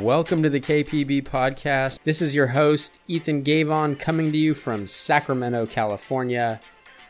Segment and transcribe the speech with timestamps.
[0.00, 2.00] Welcome to the KPB podcast.
[2.04, 6.60] This is your host, Ethan Gavon, coming to you from Sacramento, California.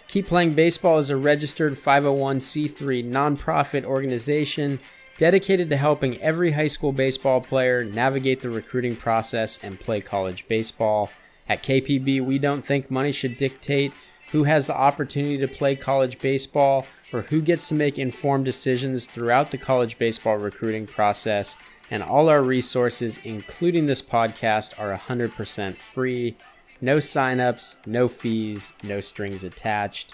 [0.06, 4.78] Keep Playing Baseball is a registered 501c3 nonprofit organization
[5.19, 10.46] dedicated to helping every high school baseball player navigate the recruiting process and play college
[10.46, 11.10] baseball.
[11.49, 13.92] At KPB, we don't think money should dictate
[14.31, 19.06] who has the opportunity to play college baseball or who gets to make informed decisions
[19.06, 21.56] throughout the college baseball recruiting process.
[21.90, 26.34] And all our resources, including this podcast, are 100% free.
[26.80, 30.12] No signups, no fees, no strings attached.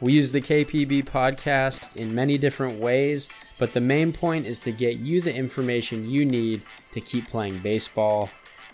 [0.00, 3.28] We use the KPB podcast in many different ways,
[3.58, 7.58] but the main point is to get you the information you need to keep playing
[7.58, 8.30] baseball.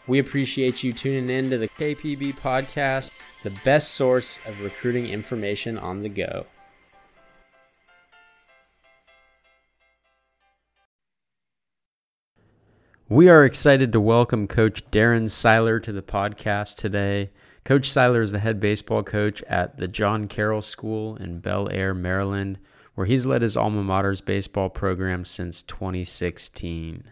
[0.06, 5.76] We appreciate you tuning in to the KPB podcast, the best source of recruiting information
[5.76, 6.46] on the go.
[13.08, 17.30] We are excited to welcome Coach Darren Seiler to the podcast today.
[17.62, 21.94] Coach Seiler is the head baseball coach at the John Carroll School in Bel Air,
[21.94, 22.58] Maryland,
[22.96, 27.04] where he's led his alma mater's baseball program since 2016.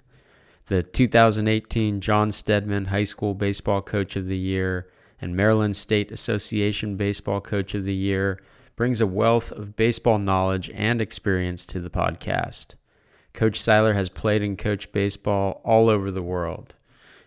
[0.66, 6.96] The 2018 John Steadman High School Baseball Coach of the Year and Maryland State Association
[6.96, 8.42] Baseball Coach of the Year
[8.74, 12.74] brings a wealth of baseball knowledge and experience to the podcast.
[13.34, 16.76] Coach Seiler has played and coached baseball all over the world.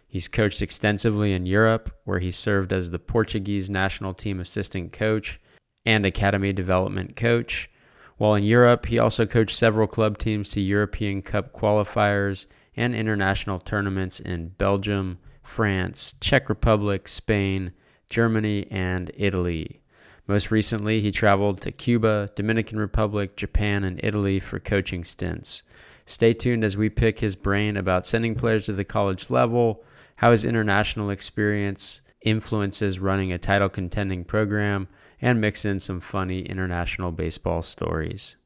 [0.07, 5.37] He's coached extensively in Europe, where he served as the Portuguese national team assistant coach
[5.85, 7.69] and academy development coach.
[8.15, 12.45] While in Europe, he also coached several club teams to European Cup qualifiers
[12.77, 17.73] and international tournaments in Belgium, France, Czech Republic, Spain,
[18.09, 19.81] Germany, and Italy.
[20.25, 25.63] Most recently, he traveled to Cuba, Dominican Republic, Japan, and Italy for coaching stints.
[26.09, 29.83] Stay tuned as we pick his brain about sending players to the college level,
[30.15, 34.87] how his international experience influences running a title contending program,
[35.21, 38.37] and mix in some funny international baseball stories.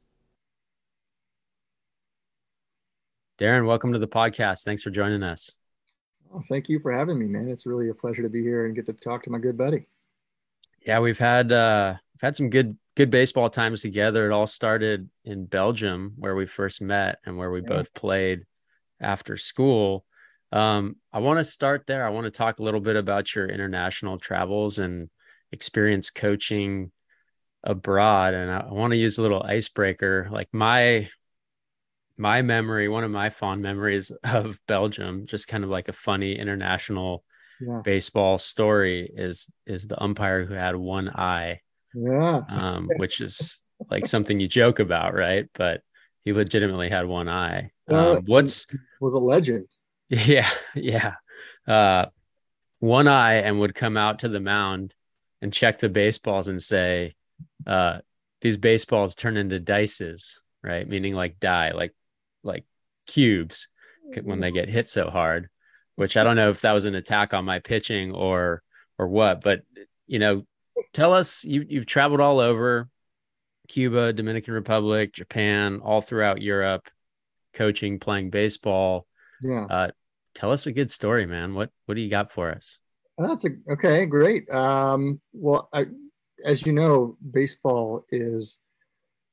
[3.40, 4.64] Darren, welcome to the podcast.
[4.64, 5.52] Thanks for joining us.
[6.34, 7.48] Oh, thank you for having me, man.
[7.48, 9.84] It's really a pleasure to be here and get to talk to my good buddy.
[10.84, 14.30] Yeah, we've had uh, we've had some good good baseball times together.
[14.30, 17.68] It all started in Belgium where we first met and where we yeah.
[17.68, 18.46] both played
[19.00, 20.06] after school.
[20.52, 22.06] Um, I want to start there.
[22.06, 25.10] I want to talk a little bit about your international travels and
[25.52, 26.92] experience coaching
[27.64, 28.34] abroad.
[28.34, 30.28] And I, I want to use a little icebreaker.
[30.32, 31.10] Like my
[32.18, 36.38] my memory, one of my fond memories of Belgium, just kind of like a funny
[36.38, 37.24] international
[37.62, 37.82] yeah.
[37.84, 41.62] baseball story, is is the umpire who had one eye
[41.94, 42.42] yeah.
[42.50, 45.50] Um, which is like something you joke about, right?
[45.54, 45.82] But
[46.24, 47.72] he legitimately had one eye.
[47.88, 48.68] Well, um, what's
[49.00, 49.68] was a legend.
[50.14, 51.14] Yeah, yeah.
[51.66, 52.08] Uh,
[52.80, 54.94] one eye and would come out to the mound
[55.42, 57.16] and check the baseballs and say,
[57.66, 58.00] uh,
[58.42, 60.86] these baseballs turn into dices, right?
[60.86, 61.96] Meaning like die, like
[62.44, 62.66] like
[63.08, 63.70] cubes
[64.22, 65.48] when they get hit so hard.
[65.96, 68.64] Which I don't know if that was an attack on my pitching or
[68.98, 69.62] or what, but
[70.08, 70.46] you know,
[70.94, 72.90] tell us you you've traveled all over
[73.68, 76.90] Cuba, Dominican Republic, Japan, all throughout Europe,
[77.54, 79.08] coaching, playing baseball.
[79.42, 79.66] Yeah.
[79.70, 79.88] Uh,
[80.36, 81.54] tell us a good story, man.
[81.54, 82.80] What what do you got for us?
[83.18, 84.50] That's a okay, great.
[84.50, 85.86] Um, well, I,
[86.44, 88.60] as you know, baseball is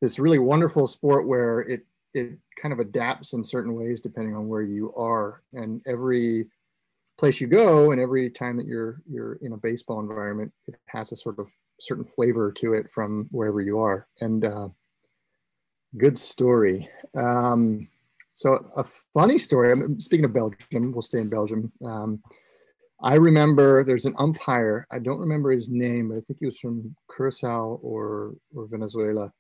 [0.01, 4.49] this really wonderful sport where it it kind of adapts in certain ways depending on
[4.49, 6.47] where you are, and every
[7.19, 11.11] place you go and every time that you're you're in a baseball environment it has
[11.11, 14.07] a sort of certain flavor to it from wherever you are.
[14.21, 14.69] And uh,
[15.97, 16.89] good story.
[17.17, 17.89] Um,
[18.35, 21.73] so a funny story I'm, speaking of belgium we'll stay in belgium.
[21.85, 22.23] Um,
[23.01, 26.59] i remember there's an umpire i don't remember his name but i think he was
[26.59, 29.33] from curacao or or venezuela.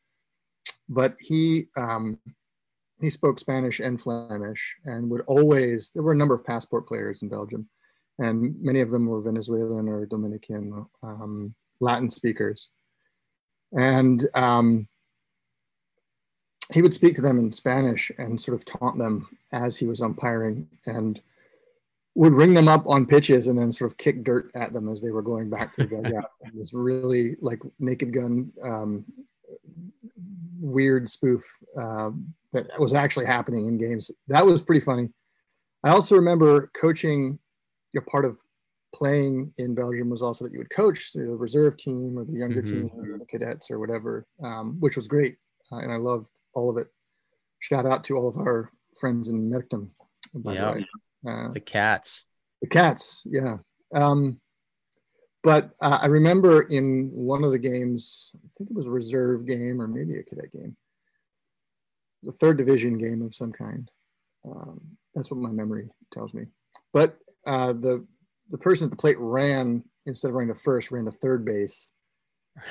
[0.89, 2.19] But he um,
[3.01, 7.23] he spoke Spanish and Flemish and would always, there were a number of passport players
[7.23, 7.69] in Belgium,
[8.19, 12.71] and many of them were Venezuelan or Dominican um, Latin speakers.
[13.77, 14.89] And um,
[16.73, 20.01] he would speak to them in Spanish and sort of taunt them as he was
[20.01, 21.21] umpiring and
[22.15, 25.01] would ring them up on pitches and then sort of kick dirt at them as
[25.01, 26.31] they were going back to the dugout.
[26.55, 29.05] this really like naked gun um,
[30.61, 31.45] weird spoof
[31.79, 32.11] uh,
[32.53, 34.11] that was actually happening in games.
[34.29, 35.09] That was pretty funny.
[35.85, 37.39] I also remember coaching.
[37.97, 38.39] A part of
[38.95, 42.63] playing in Belgium was also that you would coach the reserve team or the younger
[42.63, 42.89] mm-hmm.
[42.89, 45.37] team or the cadets or whatever, um, which was great,
[45.73, 46.89] uh, and I loved all of it.
[47.59, 49.89] Shout out to all of our friends in Merchtem.
[50.45, 50.75] Yeah,
[51.27, 52.25] Uh, the cats.
[52.63, 53.59] The cats, yeah.
[53.95, 54.41] Um,
[55.43, 59.47] but uh, I remember in one of the games, I think it was a reserve
[59.47, 60.77] game or maybe a cadet game,
[62.23, 63.91] the third division game of some kind.
[64.45, 66.47] Um, that's what my memory tells me.
[66.93, 68.07] But uh, the
[68.51, 71.91] the person at the plate ran instead of running to first, ran to third base.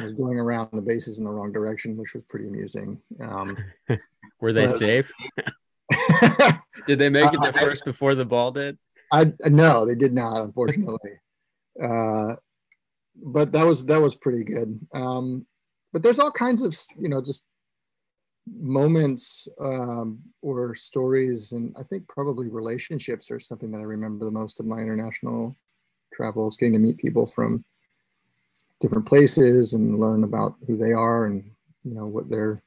[0.01, 2.99] Was going around the bases in the wrong direction, which was pretty amusing.
[3.21, 3.57] Um,
[4.41, 5.13] Were they but, safe?
[6.87, 8.77] did they make it to first before the ball did?
[9.13, 11.11] I no, they did not, unfortunately.
[11.83, 12.35] uh,
[13.15, 14.79] but that was that was pretty good.
[14.93, 15.45] Um,
[15.93, 17.45] but there's all kinds of you know just
[18.59, 24.31] moments um, or stories, and I think probably relationships are something that I remember the
[24.31, 25.55] most of my international
[26.13, 26.57] travels.
[26.57, 27.65] Getting to meet people from
[28.79, 31.49] different places and learn about who they are and
[31.83, 32.61] you know what their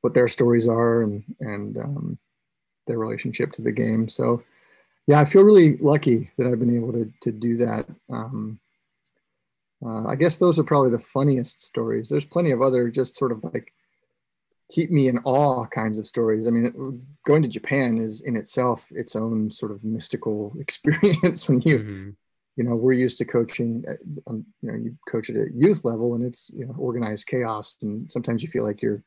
[0.00, 2.18] what their stories are and and um,
[2.86, 4.08] their relationship to the game.
[4.08, 4.42] So
[5.06, 7.86] yeah, I feel really lucky that I've been able to to do that.
[8.10, 8.60] Um,
[9.84, 12.10] uh, I guess those are probably the funniest stories.
[12.10, 13.72] There's plenty of other just sort of like
[14.70, 16.46] keep me in awe kinds of stories.
[16.46, 21.60] I mean, going to Japan is in itself its own sort of mystical experience when
[21.62, 22.10] you, mm-hmm.
[22.56, 23.84] you know, we're used to coaching,
[24.26, 27.76] um, you know, you coach at a youth level and it's, you know, organized chaos.
[27.82, 29.02] And sometimes you feel like you're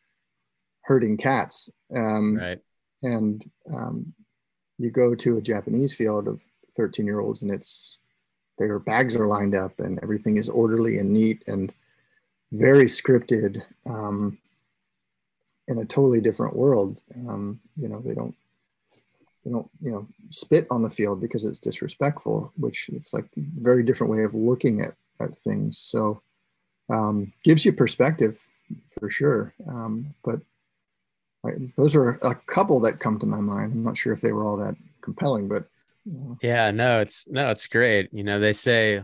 [0.83, 1.69] herding cats.
[1.95, 2.59] Um, right.
[3.01, 3.43] And
[3.73, 4.13] um,
[4.77, 6.41] you go to a Japanese field of
[6.75, 7.99] 13 year olds and it's
[8.57, 11.73] their bags are lined up and everything is orderly and neat and
[12.51, 14.37] very scripted um,
[15.67, 17.01] in a totally different world.
[17.15, 18.35] Um, you know, they don't
[19.45, 23.41] they don't you know spit on the field because it's disrespectful, which it's like a
[23.55, 25.77] very different way of looking at at things.
[25.77, 26.21] So
[26.89, 28.39] um, gives you perspective
[28.97, 29.53] for sure.
[29.67, 30.39] Um, but
[31.45, 33.73] I, those are a couple that come to my mind.
[33.73, 35.67] I'm not sure if they were all that compelling, but
[36.41, 38.09] yeah, no, it's no, it's great.
[38.13, 39.03] You know, they say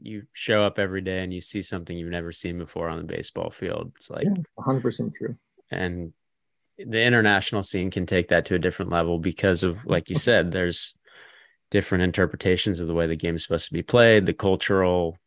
[0.00, 3.04] you show up every day and you see something you've never seen before on the
[3.04, 3.92] baseball field.
[3.96, 5.36] It's like yeah, 100% true.
[5.70, 6.12] And
[6.78, 10.50] the international scene can take that to a different level because of, like you said,
[10.50, 10.94] there's
[11.70, 15.18] different interpretations of the way the game is supposed to be played, the cultural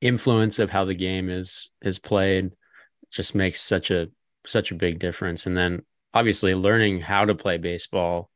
[0.00, 2.50] influence of how the game is is played
[3.10, 4.06] just makes such a
[4.46, 5.46] such a big difference.
[5.46, 5.82] And then
[6.14, 8.30] obviously learning how to play baseball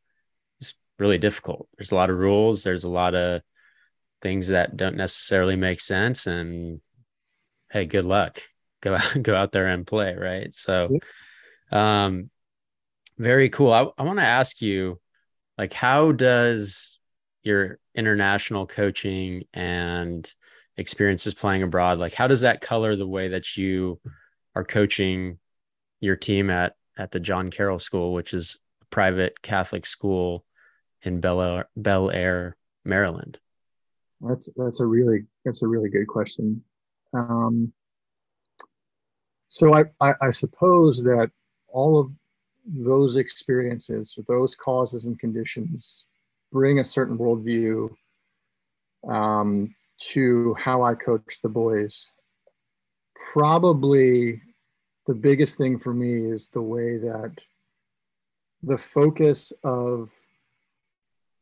[0.60, 1.68] is really difficult.
[1.76, 2.62] There's a lot of rules.
[2.62, 3.42] There's a lot of
[4.20, 6.26] things that don't necessarily make sense.
[6.26, 6.80] And
[7.70, 8.40] hey, good luck.
[8.84, 10.14] Go out, go out there and play.
[10.14, 10.54] Right.
[10.54, 10.98] So,
[11.72, 12.30] um,
[13.18, 13.72] very cool.
[13.72, 15.00] I, I want to ask you,
[15.56, 16.98] like, how does
[17.42, 20.30] your international coaching and
[20.76, 24.00] experiences playing abroad, like, how does that color the way that you
[24.54, 25.38] are coaching
[26.00, 30.44] your team at at the John Carroll School, which is a private Catholic school
[31.02, 33.38] in Bel Air, Bel Air, Maryland?
[34.20, 36.62] That's that's a really that's a really good question.
[37.12, 37.72] Um,
[39.48, 41.30] so I, I, I suppose that
[41.68, 42.12] all of
[42.66, 46.04] those experiences, those causes and conditions,
[46.50, 47.90] bring a certain worldview
[49.08, 52.06] um, to how I coach the boys.
[53.32, 54.40] Probably
[55.06, 57.32] the biggest thing for me is the way that
[58.62, 60.10] the focus of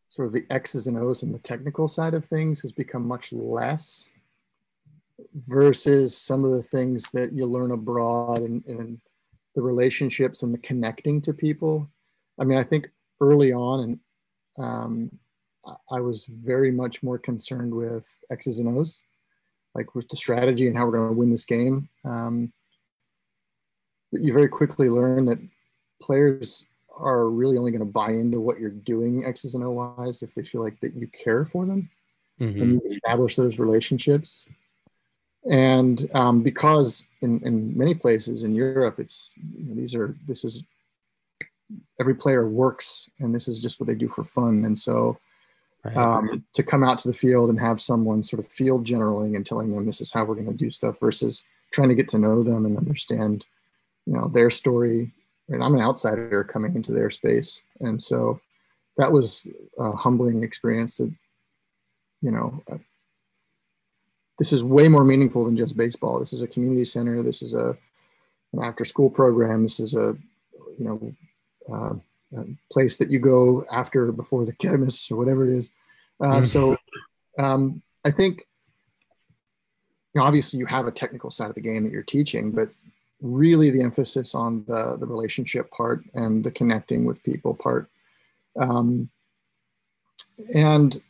[0.09, 3.32] sort of the X's and O's and the technical side of things has become much
[3.32, 4.09] less
[5.34, 9.00] versus some of the things that you learn abroad and, and
[9.54, 11.88] the relationships and the connecting to people.
[12.38, 15.18] I mean, I think early on, and um,
[15.90, 19.02] I was very much more concerned with X's and O's,
[19.74, 21.88] like with the strategy and how we're going to win this game.
[22.04, 22.52] Um,
[24.12, 25.38] you very quickly learn that
[26.00, 30.34] players are really only going to buy into what you're doing X's and O's if
[30.34, 31.88] they feel like that you care for them
[32.40, 32.60] mm-hmm.
[32.60, 34.46] and you establish those relationships.
[35.50, 40.44] And um, because in, in many places in Europe, it's you know, these are this
[40.44, 40.62] is
[42.00, 44.64] every player works and this is just what they do for fun.
[44.64, 45.18] And so
[45.96, 49.44] um, to come out to the field and have someone sort of field generaling and
[49.44, 52.18] telling them this is how we're going to do stuff versus trying to get to
[52.18, 53.46] know them and understand
[54.06, 55.12] you know their story
[55.49, 57.62] and I'm an outsider coming into their space.
[57.80, 58.40] And so
[58.96, 61.12] that was a humbling experience that,
[62.20, 62.62] you know,
[64.42, 66.18] this is way more meaningful than just baseball.
[66.18, 67.22] This is a community center.
[67.22, 67.76] This is a,
[68.52, 69.62] an after school program.
[69.62, 70.16] This is a,
[70.80, 71.14] you know,
[71.72, 71.94] uh,
[72.37, 75.70] a place that you go after before the chemists or whatever it is.
[76.20, 76.44] Uh, mm.
[76.44, 76.76] so
[77.38, 78.49] um, I think,
[80.12, 82.68] you know, obviously you have a technical side of the game that you're teaching, but
[83.20, 87.88] really the emphasis on the, the relationship part and the connecting with people part.
[88.58, 89.08] Um,
[90.52, 91.00] and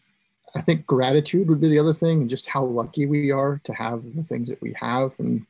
[0.55, 3.73] I think gratitude would be the other thing, and just how lucky we are to
[3.73, 5.47] have the things that we have, and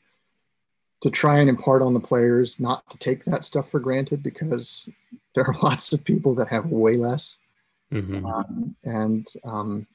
[1.02, 4.88] to try and impart on the players not to take that stuff for granted because
[5.34, 7.36] there are lots of people that have way less.
[7.92, 8.24] Mm-hmm.
[8.24, 9.86] Um, and um,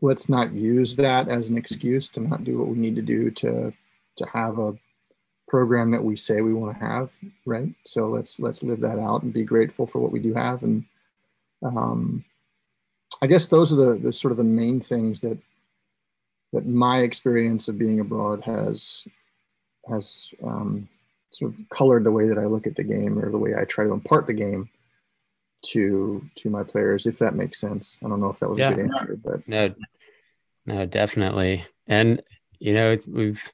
[0.00, 3.30] let's not use that as an excuse to not do what we need to do
[3.30, 3.72] to
[4.16, 4.76] to have a
[5.48, 7.12] program that we say we want to have,
[7.44, 7.68] right?
[7.84, 10.62] So let's let's live that out and be grateful for what we do have.
[10.62, 10.84] And
[11.62, 12.24] um,
[13.22, 15.38] I guess those are the, the sort of the main things that
[16.52, 19.04] that my experience of being abroad has
[19.88, 20.88] has um,
[21.30, 23.64] sort of colored the way that I look at the game or the way I
[23.64, 24.70] try to impart the game
[25.66, 27.96] to to my players, if that makes sense.
[28.04, 28.70] I don't know if that was yeah.
[28.70, 29.74] a good answer, but no,
[30.66, 31.64] no, definitely.
[31.86, 32.22] And
[32.58, 33.52] you know, we've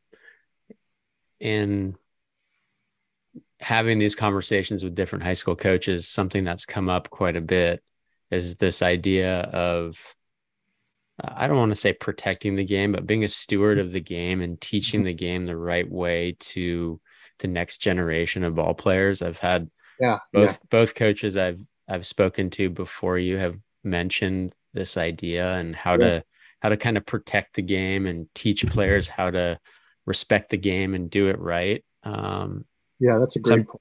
[1.38, 1.96] in
[3.60, 7.82] having these conversations with different high school coaches, something that's come up quite a bit
[8.30, 10.14] is this idea of
[11.22, 14.40] I don't want to say protecting the game, but being a steward of the game
[14.40, 17.00] and teaching the game the right way to
[17.40, 19.22] the next generation of ball players.
[19.22, 20.56] I've had yeah, both yeah.
[20.70, 25.98] both coaches I've I've spoken to before you have mentioned this idea and how yeah.
[25.98, 26.24] to
[26.60, 29.58] how to kind of protect the game and teach players how to
[30.06, 31.84] respect the game and do it right.
[32.02, 32.64] Um,
[32.98, 33.66] yeah, that's a great.
[33.66, 33.80] So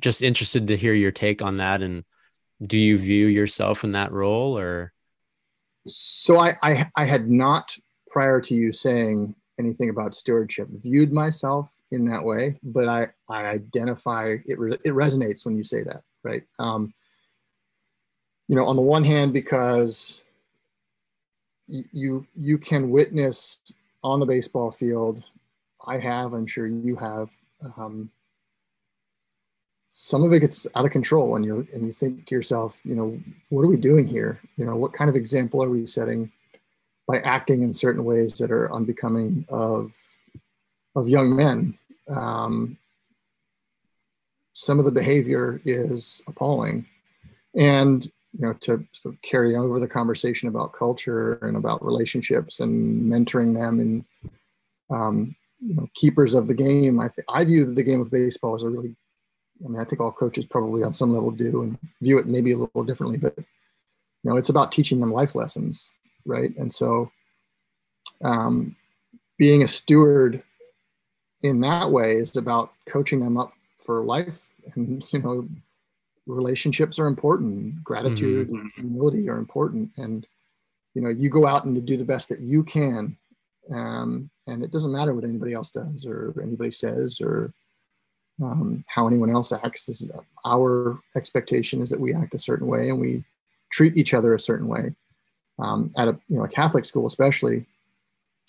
[0.00, 2.04] just interested to hear your take on that, and
[2.64, 4.92] do you view yourself in that role, or?
[5.86, 7.76] So I, I, I had not
[8.08, 13.46] prior to you saying anything about stewardship viewed myself in that way, but I I
[13.46, 14.58] identify it.
[14.58, 16.42] Re, it resonates when you say that, right?
[16.58, 16.92] Um,
[18.48, 20.22] you know, on the one hand, because
[21.66, 23.60] you you can witness
[24.02, 25.22] on the baseball field
[25.88, 27.30] I have, I'm sure you have.
[27.76, 28.10] Um,
[29.90, 32.94] some of it gets out of control, and you and you think to yourself, you
[32.94, 33.18] know,
[33.48, 34.38] what are we doing here?
[34.56, 36.30] You know, what kind of example are we setting
[37.06, 39.92] by acting in certain ways that are unbecoming of
[40.94, 41.78] of young men?
[42.08, 42.76] Um,
[44.52, 46.86] some of the behavior is appalling,
[47.54, 52.60] and you know, to sort of carry over the conversation about culture and about relationships
[52.60, 54.04] and mentoring them and
[54.90, 57.00] um, you know keepers of the game.
[57.00, 58.94] I think I view the game of baseball as a really,
[59.64, 62.52] I mean, I think all coaches probably on some level do and view it maybe
[62.52, 63.44] a little differently, but you
[64.24, 65.90] know, it's about teaching them life lessons,
[66.24, 66.56] right?
[66.56, 67.10] And so,
[68.22, 68.76] um,
[69.36, 70.42] being a steward
[71.42, 75.48] in that way is about coaching them up for life, and you know,
[76.26, 78.58] relationships are important, gratitude mm-hmm.
[78.58, 80.26] and humility are important, and
[80.94, 83.16] you know, you go out and to do the best that you can
[83.70, 87.52] um, and it doesn't matter what anybody else does or anybody says or
[88.42, 89.86] um, how anyone else acts.
[89.86, 90.10] This is
[90.44, 93.24] our expectation is that we act a certain way and we
[93.70, 94.94] treat each other a certain way.
[95.58, 97.66] Um, at a you know a Catholic school, especially,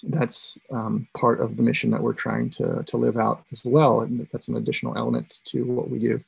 [0.03, 4.01] that's um, part of the mission that we're trying to to live out as well,
[4.01, 6.23] and that's an additional element to what we do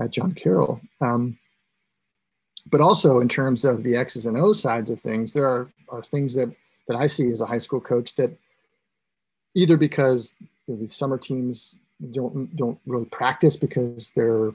[0.00, 0.80] at John Carroll.
[1.00, 1.38] Um,
[2.70, 6.02] but also in terms of the X's and O's sides of things, there are, are
[6.02, 6.54] things that
[6.86, 8.30] that I see as a high school coach that
[9.54, 10.34] either because
[10.68, 11.74] the summer teams
[12.12, 14.52] don't don't really practice because they're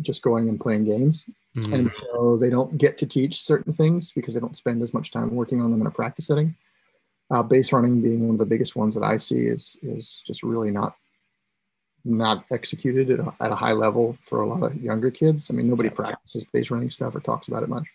[0.00, 1.24] just going and playing games.
[1.54, 1.74] Mm-hmm.
[1.74, 5.10] and so they don't get to teach certain things because they don't spend as much
[5.10, 6.56] time working on them in a practice setting.
[7.30, 10.42] Uh, base running being one of the biggest ones that i see is is just
[10.42, 10.96] really not
[12.04, 15.50] not executed at a, at a high level for a lot of younger kids.
[15.50, 17.86] I mean nobody practices base running stuff or talks about it much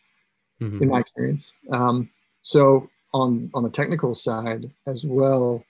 [0.61, 0.81] mm-hmm.
[0.81, 1.51] in my experience.
[1.71, 2.09] Um,
[2.41, 5.63] so on on the technical side as well,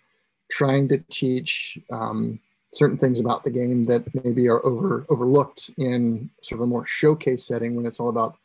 [0.52, 2.40] trying to teach um,
[2.72, 6.86] certain things about the game that maybe are over overlooked in sort of a more
[6.86, 8.36] showcase setting when it's all about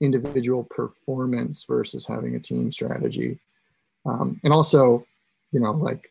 [0.00, 3.38] individual performance versus having a team strategy,
[4.04, 5.04] um, and also,
[5.52, 6.10] you know, like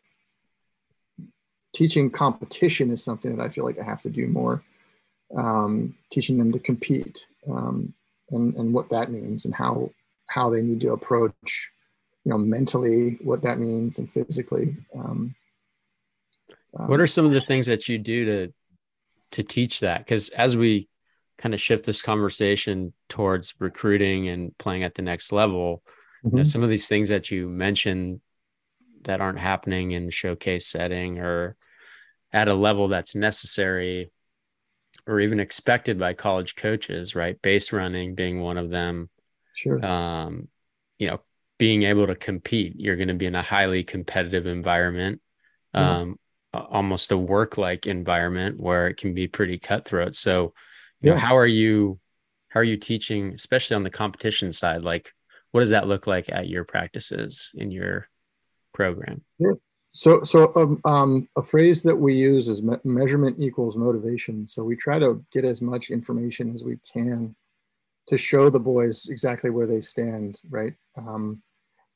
[1.74, 4.62] teaching competition is something that I feel like I have to do more.
[5.34, 7.94] Um, teaching them to compete um,
[8.30, 9.90] and, and what that means and how
[10.26, 11.70] how they need to approach
[12.24, 15.34] you know mentally what that means and physically um,
[16.78, 18.52] um, what are some of the things that you do to
[19.32, 20.88] to teach that because as we
[21.38, 25.82] kind of shift this conversation towards recruiting and playing at the next level
[26.24, 26.28] mm-hmm.
[26.28, 26.50] you know, mm-hmm.
[26.50, 28.20] some of these things that you mentioned
[29.04, 31.56] that aren't happening in showcase setting or
[32.32, 34.10] at a level that's necessary
[35.06, 39.08] or even expected by college coaches right base running being one of them
[39.54, 40.48] sure um,
[40.98, 41.20] you know
[41.62, 42.74] being able to compete.
[42.76, 45.20] You're going to be in a highly competitive environment,
[45.72, 46.18] um,
[46.52, 50.14] almost a work like environment where it can be pretty cutthroat.
[50.14, 50.52] So,
[51.00, 51.14] you yeah.
[51.14, 51.98] know, how are you?
[52.52, 54.84] how are you teaching, especially on the competition side?
[54.84, 55.10] Like,
[55.52, 58.08] what does that look like at your practices in your
[58.74, 59.22] program?
[59.40, 59.58] Sure.
[59.92, 64.46] So, so um, um, a phrase that we use is me- measurement equals motivation.
[64.46, 67.34] So we try to get as much information as we can
[68.08, 70.74] to show the boys exactly where they stand, right?
[70.98, 71.42] Um,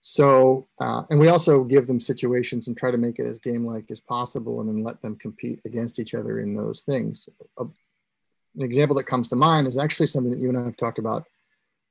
[0.09, 3.91] so, uh, and we also give them situations and try to make it as game-like
[3.91, 7.29] as possible, and then let them compete against each other in those things.
[7.59, 10.77] A, an example that comes to mind is actually something that you and I have
[10.77, 11.25] talked about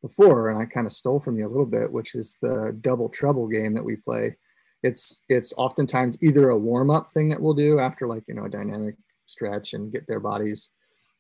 [0.01, 3.09] before, and I kind of stole from you a little bit, which is the double
[3.09, 4.37] trouble game that we play
[4.85, 8.45] it's it's oftentimes either a warm up thing that we'll do after like you know
[8.45, 8.95] a dynamic
[9.25, 10.69] stretch and get their bodies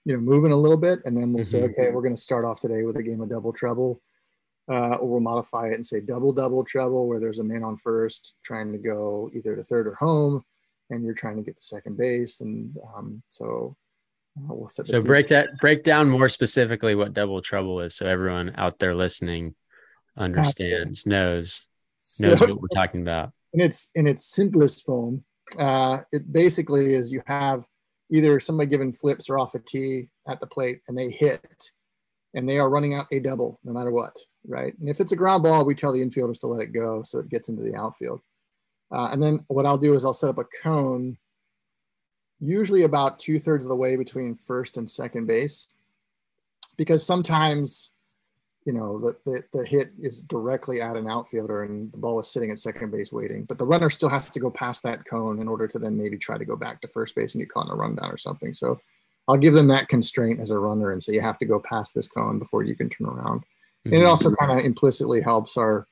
[0.05, 1.51] you know moving a little bit and then we'll mm-hmm.
[1.51, 4.01] say okay we're going to start off today with a game of double trouble
[4.69, 7.77] uh, or we'll modify it and say double double treble, where there's a man on
[7.77, 10.43] first trying to go either to third or home
[10.89, 13.75] and you're trying to get to second base and um, so
[14.37, 18.05] uh, we'll set so break that break down more specifically what double trouble is so
[18.07, 19.55] everyone out there listening
[20.17, 21.67] understands knows
[22.19, 23.31] knows so, what we're talking about.
[23.53, 25.23] in its in its simplest form,
[25.57, 27.65] uh, it basically is you have
[28.11, 31.71] either somebody giving flips or off a tee at the plate and they hit
[32.33, 34.15] and they are running out a double no matter what,
[34.47, 34.77] right?
[34.79, 37.19] And if it's a ground ball, we tell the infielders to let it go so
[37.19, 38.21] it gets into the outfield.
[38.91, 41.17] Uh, and then what I'll do is I'll set up a cone,
[42.39, 45.67] usually about two thirds of the way between first and second base,
[46.77, 47.91] because sometimes
[48.65, 52.27] you know, the, the, the hit is directly at an outfielder and the ball is
[52.27, 53.45] sitting at second base waiting.
[53.45, 56.17] But the runner still has to go past that cone in order to then maybe
[56.17, 58.55] try to go back to first base and get caught in a rundown or something.
[58.55, 58.79] So
[59.27, 61.93] I'll give them that constraint as a runner and say you have to go past
[61.93, 63.43] this cone before you can turn around.
[63.85, 63.93] Mm-hmm.
[63.93, 65.87] And it also kind of implicitly helps our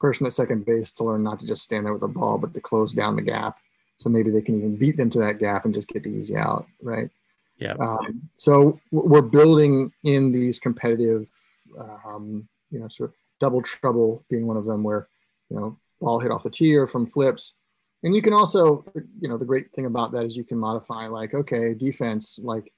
[0.00, 2.52] person at second base to learn not to just stand there with the ball, but
[2.54, 3.58] to close down the gap.
[3.98, 6.36] So maybe they can even beat them to that gap and just get the easy
[6.36, 7.08] out, right?
[7.56, 7.74] Yeah.
[7.74, 11.28] Um, so we're building in these competitive
[11.78, 15.08] um, you know, sort of double trouble being one of them where,
[15.50, 17.54] you know, ball hit off the tee or from flips.
[18.02, 18.84] And you can also,
[19.20, 22.72] you know, the great thing about that is you can modify like, okay, defense, like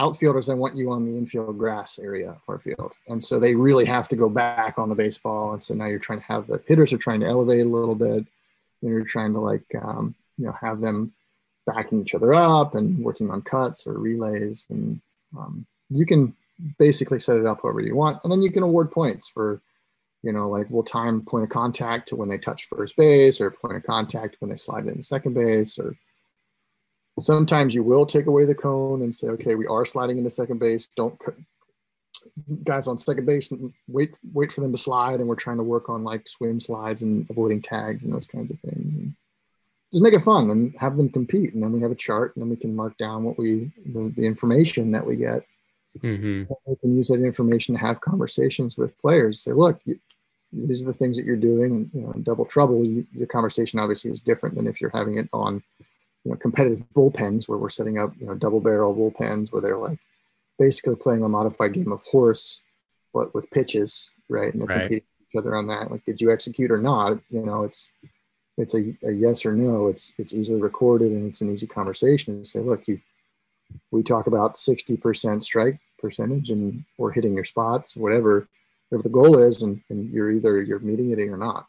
[0.00, 2.92] outfielders, I want you on the infield grass area for a field.
[3.08, 5.52] And so they really have to go back on the baseball.
[5.52, 7.94] And so now you're trying to have the hitters are trying to elevate a little
[7.94, 8.24] bit.
[8.82, 11.12] And you're trying to like, um, you know, have them
[11.66, 14.64] backing each other up and working on cuts or relays.
[14.70, 15.00] And
[15.36, 16.34] um, you can
[16.78, 18.20] basically set it up however you want.
[18.24, 19.60] And then you can award points for,
[20.22, 23.50] you know, like we'll time point of contact to when they touch first base or
[23.50, 25.94] point of contact when they slide in second base or
[27.22, 30.58] sometimes you will take away the cone and say, okay, we are sliding into second
[30.58, 30.86] base.
[30.96, 31.18] Don't
[32.64, 33.52] guys on second base
[33.88, 37.02] wait wait for them to slide and we're trying to work on like swim slides
[37.02, 39.14] and avoiding tags and those kinds of things.
[39.90, 41.54] Just make it fun and have them compete.
[41.54, 44.12] And then we have a chart and then we can mark down what we the,
[44.16, 45.44] the information that we get
[45.98, 46.52] Mm-hmm.
[46.66, 49.42] We can use that information to have conversations with players.
[49.42, 49.98] Say, look, you,
[50.52, 51.72] these are the things that you're doing.
[51.72, 54.90] And, you know, in double trouble, you, the conversation obviously is different than if you're
[54.94, 55.62] having it on,
[56.24, 59.78] you know, competitive bullpens where we're setting up, you know, double barrel bullpens where they're
[59.78, 59.98] like
[60.58, 62.60] basically playing a modified game of horse,
[63.14, 64.52] but with pitches, right?
[64.52, 64.80] And they're right.
[64.80, 65.90] competing each other on that.
[65.90, 67.18] Like, did you execute or not?
[67.30, 67.88] You know, it's
[68.58, 69.88] it's a, a yes or no.
[69.88, 72.34] It's it's easily recorded and it's an easy conversation.
[72.34, 73.00] And say, look, you
[73.90, 78.48] we talk about 60% strike percentage and or hitting your spots, whatever,
[78.88, 81.66] whatever the goal is, and, and you're either you're meeting it or not.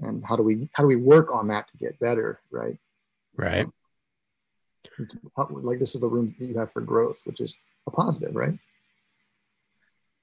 [0.00, 2.76] And how do we how do we work on that to get better, right?
[3.36, 3.68] Right.
[5.48, 8.58] Like this is the room that you have for growth, which is a positive, right?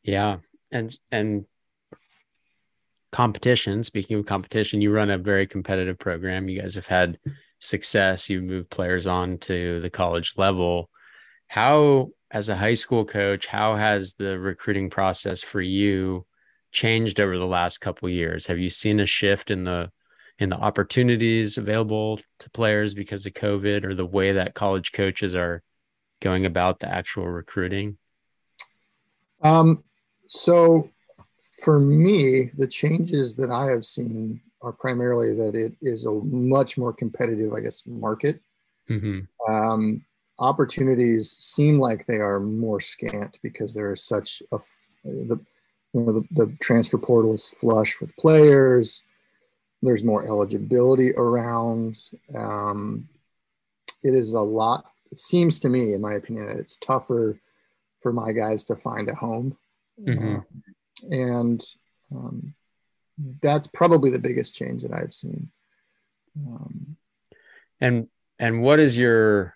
[0.03, 0.37] Yeah,
[0.71, 1.45] and and
[3.11, 3.83] competition.
[3.83, 6.49] Speaking of competition, you run a very competitive program.
[6.49, 7.19] You guys have had
[7.59, 8.29] success.
[8.29, 10.89] You move players on to the college level.
[11.47, 16.25] How, as a high school coach, how has the recruiting process for you
[16.71, 18.47] changed over the last couple years?
[18.47, 19.91] Have you seen a shift in the
[20.41, 25.35] in the opportunities available to players because of COVID, or the way that college coaches
[25.35, 25.61] are
[26.19, 27.97] going about the actual recruiting?
[29.43, 29.83] Um,
[30.27, 30.89] so,
[31.63, 36.75] for me, the changes that I have seen are primarily that it is a much
[36.75, 38.41] more competitive, I guess, market.
[38.89, 39.53] Mm-hmm.
[39.53, 40.03] Um,
[40.39, 44.57] opportunities seem like they are more scant because there is such a
[45.03, 45.39] the
[45.93, 49.03] you know the, the transfer portal is flush with players
[49.81, 51.97] there's more eligibility around
[52.35, 53.07] um,
[54.03, 57.39] it is a lot it seems to me in my opinion that it's tougher
[57.99, 59.57] for my guys to find a home
[59.99, 60.37] mm-hmm.
[60.37, 61.63] uh, and
[62.13, 62.53] um,
[63.41, 65.49] that's probably the biggest change that i've seen
[66.37, 66.95] um,
[67.79, 68.07] and
[68.39, 69.55] and what is your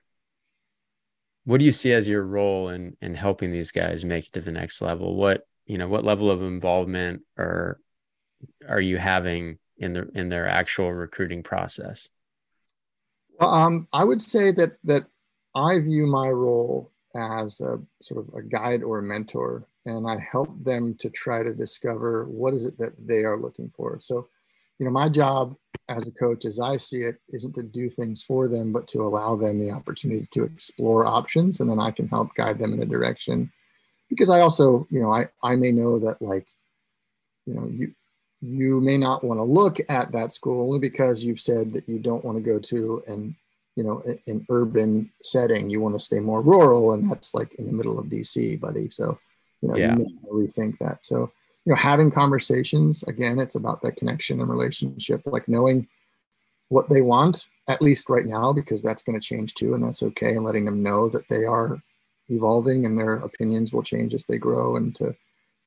[1.45, 4.41] what do you see as your role in in helping these guys make it to
[4.41, 5.15] the next level?
[5.15, 7.79] What you know, what level of involvement are
[8.67, 12.09] are you having in the in their actual recruiting process?
[13.39, 15.05] Well, um, I would say that that
[15.53, 20.17] I view my role as a sort of a guide or a mentor, and I
[20.19, 23.99] help them to try to discover what is it that they are looking for.
[24.01, 24.27] So,
[24.79, 25.55] you know, my job
[25.87, 29.05] as a coach, as I see it, isn't to do things for them, but to
[29.05, 32.81] allow them the opportunity to explore options, and then I can help guide them in
[32.81, 33.51] a direction.
[34.09, 36.47] Because I also, you know, I I may know that like,
[37.45, 37.93] you know, you
[38.41, 41.99] you may not want to look at that school only because you've said that you
[41.99, 43.35] don't want to go to an
[43.75, 45.69] you know an urban setting.
[45.69, 48.89] You want to stay more rural and that's like in the middle of dc buddy.
[48.89, 49.19] So
[49.61, 49.95] you know yeah.
[49.95, 51.05] you may rethink that.
[51.05, 51.31] So
[51.65, 55.87] you know having conversations again it's about that connection and relationship like knowing
[56.69, 60.03] what they want at least right now because that's going to change too and that's
[60.03, 61.81] okay and letting them know that they are
[62.29, 65.15] evolving and their opinions will change as they grow and to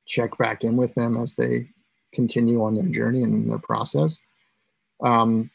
[0.05, 1.67] check back in with them as they
[2.11, 4.19] continue on their journey and their process.
[5.01, 5.49] Um,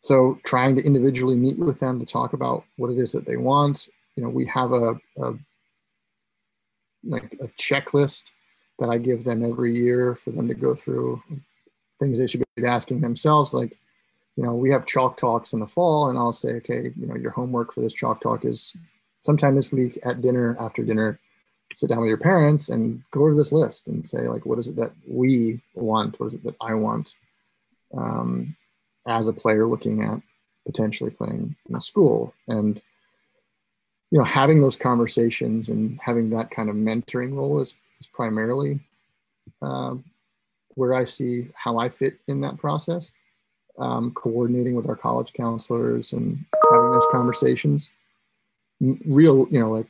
[0.00, 3.36] so trying to individually meet with them to talk about what it is that they
[3.36, 3.86] want.
[4.16, 5.34] You know, we have a, a
[7.04, 8.24] like a checklist
[8.78, 11.22] that I give them every year for them to go through
[12.00, 13.54] things they should be asking themselves.
[13.54, 13.78] Like,
[14.36, 17.14] you know, we have chalk talks in the fall, and I'll say, okay, you know,
[17.14, 18.72] your homework for this chalk talk is
[19.20, 21.20] sometime this week at dinner, after dinner,
[21.74, 24.68] sit down with your parents and go over this list and say like what is
[24.68, 26.18] it that we want?
[26.18, 27.12] What is it that i want
[27.96, 28.56] um,
[29.06, 30.20] as a player looking at
[30.66, 32.34] potentially playing in a school?
[32.48, 32.80] And
[34.10, 38.80] you know having those conversations and having that kind of mentoring role is, is primarily
[39.62, 39.94] uh,
[40.74, 43.10] where i see how i fit in that process.
[43.78, 47.90] Um, coordinating with our college counselors and having those conversations.
[48.80, 49.86] Real you know like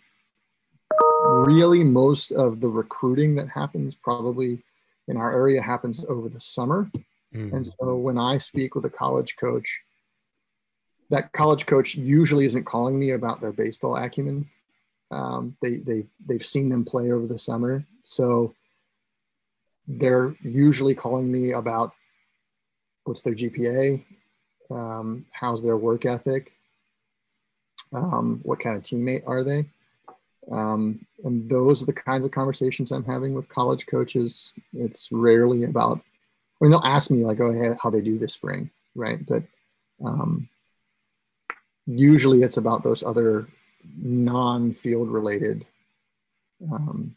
[1.47, 4.63] really most of the recruiting that happens probably
[5.09, 6.91] in our area happens over the summer.
[7.35, 7.53] Mm.
[7.53, 9.81] And so when I speak with a college coach,
[11.11, 14.49] that college coach usually isn't calling me about their baseball acumen.
[15.11, 17.85] Um, they, they've, they've seen them play over the summer.
[18.05, 18.55] So
[19.87, 21.93] they're usually calling me about
[23.05, 24.05] what's their GPA,
[24.71, 26.53] um, how's their work ethic,
[27.93, 29.67] um, what kind of teammate are they.
[30.51, 34.53] Um, and those are the kinds of conversations I'm having with college coaches.
[34.73, 38.33] It's rarely about, I mean, they'll ask me like, oh, hey, how they do this
[38.33, 39.25] spring, right?
[39.25, 39.45] But
[40.05, 40.49] um,
[41.87, 43.47] usually it's about those other
[43.97, 45.65] non-field related
[46.71, 47.15] um,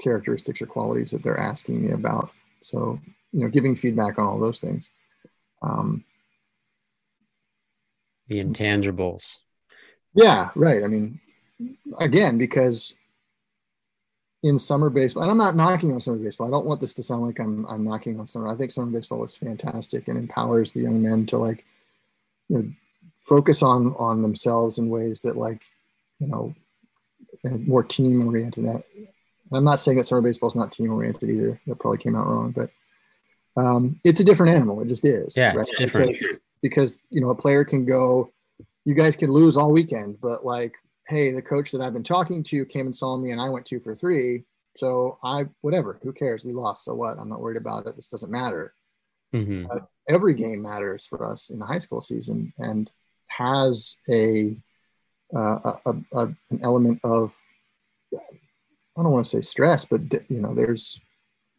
[0.00, 2.30] characteristics or qualities that they're asking me about.
[2.62, 3.00] So,
[3.32, 4.88] you know, giving feedback on all those things.
[5.62, 6.04] Um,
[8.28, 9.40] the intangibles.
[10.14, 10.82] Yeah, right.
[10.82, 11.20] I mean,
[11.98, 12.94] again because
[14.44, 16.46] in summer baseball, and I'm not knocking on summer baseball.
[16.46, 18.48] I don't want this to sound like I'm I'm knocking on summer.
[18.48, 21.64] I think summer baseball is fantastic and empowers the young men to like,
[22.48, 22.68] you know,
[23.22, 25.62] focus on on themselves in ways that like,
[26.20, 26.54] you know,
[27.42, 28.82] more team oriented.
[29.52, 31.58] I'm not saying that summer baseball is not team oriented either.
[31.66, 32.70] That probably came out wrong, but
[33.56, 34.80] um, it's a different animal.
[34.82, 35.36] It just is.
[35.36, 35.58] Yeah, right?
[35.58, 38.30] it's different because, because you know a player can go.
[38.84, 40.74] You guys can lose all weekend, but like
[41.06, 43.66] hey, the coach that I've been talking to came and saw me and I went
[43.66, 44.44] two for three.
[44.76, 46.44] So I, whatever, who cares?
[46.44, 46.84] We lost.
[46.84, 47.18] So what?
[47.18, 47.94] I'm not worried about it.
[47.94, 48.74] This doesn't matter.
[49.34, 49.66] Mm-hmm.
[49.70, 52.90] Uh, every game matters for us in the high school season and
[53.26, 54.56] has a,
[55.34, 57.36] uh, a, a, an element of,
[58.12, 60.98] I don't want to say stress, but you know, there's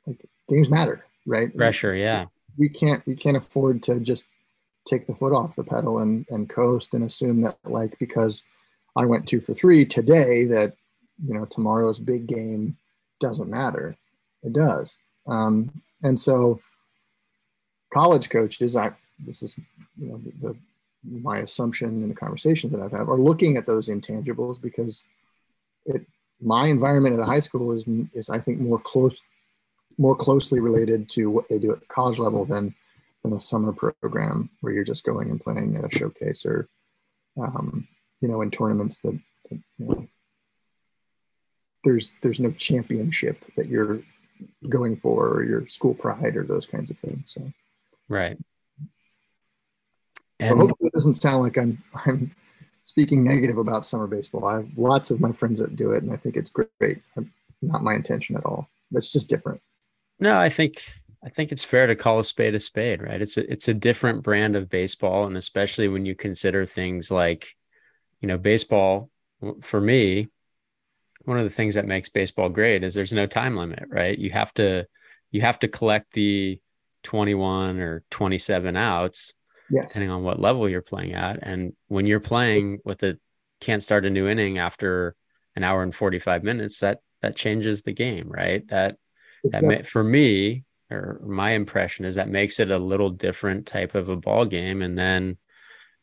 [0.08, 0.18] like
[0.50, 1.56] games matter, right?
[1.56, 1.94] Pressure.
[1.96, 2.26] Yeah.
[2.58, 4.28] We can't, we can't afford to just
[4.88, 8.44] take the foot off the pedal and, and coast and assume that like, because
[8.96, 10.74] I went two for three today that,
[11.24, 12.78] you know, tomorrow's big game
[13.20, 13.96] doesn't matter.
[14.44, 14.94] It does.
[15.28, 15.72] Um,
[16.04, 16.60] and so
[17.94, 18.92] college coaches, I,
[19.26, 19.56] this is,
[19.98, 20.56] you know, the, the
[21.22, 25.04] my assumption in the conversations that I've had are looking at those intangibles because
[25.86, 26.06] it,
[26.42, 29.16] my environment at a high school is, is I think more close,
[29.98, 32.74] more closely related to what they do at the college level than,
[33.24, 36.68] than a summer program where you're just going and playing at a showcase or,
[37.38, 37.88] um,
[38.22, 40.08] you know, in tournaments that, that you know,
[41.84, 44.00] there's there's no championship that you're
[44.68, 47.32] going for or your school pride or those kinds of things.
[47.34, 47.54] So
[48.10, 48.38] right.
[50.40, 52.32] And hopefully it doesn't sound like I'm I'm
[52.84, 54.46] speaking negative about summer baseball.
[54.46, 57.02] I have lots of my friends that do it and I think it's great.
[57.62, 58.68] not my intention at all.
[58.92, 59.62] It's just different.
[60.20, 60.82] No, I think
[61.24, 63.22] I think it's fair to call a spade a spade, right?
[63.22, 67.55] It's a it's a different brand of baseball, and especially when you consider things like
[68.26, 69.12] you know, baseball
[69.62, 70.30] for me,
[71.26, 74.18] one of the things that makes baseball great is there's no time limit, right?
[74.18, 74.88] You have to
[75.30, 76.60] you have to collect the
[77.04, 79.36] 21 or 27 outs
[79.70, 79.90] yes.
[79.90, 81.38] depending on what level you're playing at.
[81.44, 83.20] And when you're playing with a
[83.62, 85.16] can't start a new inning after
[85.56, 88.68] an hour and 45 minutes, that that changes the game, right?
[88.70, 88.98] That
[89.52, 93.94] that may, for me or my impression is that makes it a little different type
[93.94, 94.82] of a ball game.
[94.82, 95.38] And then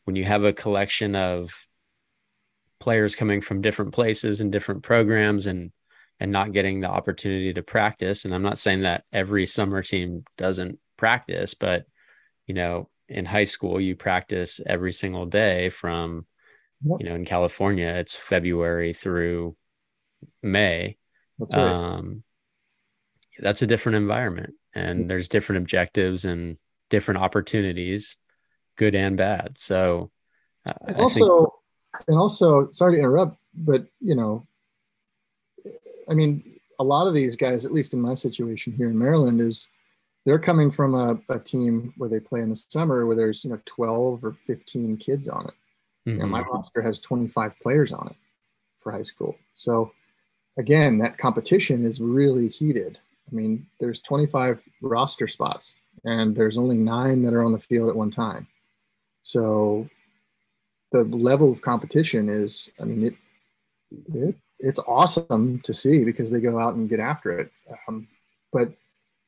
[0.05, 1.51] when you have a collection of
[2.83, 5.71] players coming from different places and different programs and
[6.19, 8.25] and not getting the opportunity to practice.
[8.25, 11.85] And i'm not saying that every summer team doesn't practice but
[12.45, 16.25] you know in high school you practice every single day from
[16.83, 19.55] you know in california it's february through
[20.41, 20.97] may.
[21.39, 21.71] That's, right.
[21.71, 22.23] um,
[23.39, 26.57] that's a different environment and there's different objectives and
[26.89, 28.17] different opportunities
[28.75, 29.57] good and bad.
[29.57, 30.11] So
[30.69, 31.53] uh, and also
[32.07, 34.45] and also sorry to interrupt but you know
[36.09, 36.43] i mean
[36.79, 39.67] a lot of these guys at least in my situation here in maryland is
[40.25, 43.49] they're coming from a, a team where they play in the summer where there's you
[43.49, 45.53] know 12 or 15 kids on it
[46.07, 46.11] mm-hmm.
[46.11, 46.51] you know, my mm-hmm.
[46.51, 48.15] roster has 25 players on it
[48.79, 49.91] for high school so
[50.57, 52.97] again that competition is really heated
[53.31, 55.75] i mean there's 25 roster spots
[56.05, 58.47] and there's only nine that are on the field at one time
[59.21, 59.87] so
[60.93, 63.13] the level of competition is, I mean, it,
[64.13, 67.51] it it's awesome to see because they go out and get after it.
[67.87, 68.07] Um,
[68.53, 68.69] but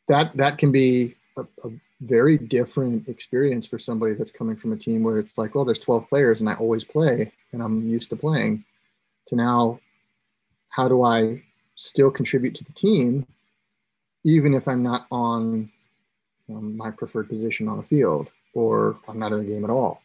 [0.07, 4.77] that that can be a, a, very different experience for somebody that's coming from a
[4.77, 8.09] team where it's like, well, there's 12 players and I always play and I'm used
[8.09, 8.65] to playing.
[9.27, 9.79] To now,
[10.69, 11.41] how do I
[11.75, 13.25] still contribute to the team,
[14.25, 15.71] even if I'm not on
[16.49, 20.01] um, my preferred position on the field or I'm not in the game at all?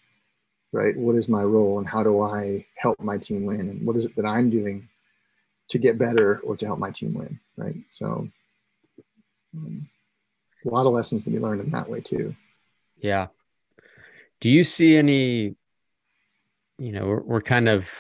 [0.73, 0.97] Right?
[0.97, 3.61] What is my role and how do I help my team win?
[3.61, 4.89] And what is it that I'm doing
[5.69, 7.77] to get better or to help my team win, right?
[7.91, 8.29] So,
[9.55, 9.89] um,
[10.65, 12.35] a lot of lessons to be learned in that way too.
[12.99, 13.29] Yeah.
[14.41, 15.57] Do you see any,
[16.79, 17.91] you know, we're, we're kind of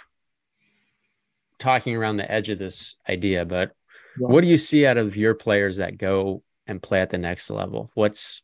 [1.58, 3.74] talking around the edge of this idea, but
[4.18, 4.28] yeah.
[4.28, 7.50] what do you see out of your players that go and play at the next
[7.50, 7.90] level?
[7.94, 8.42] What's,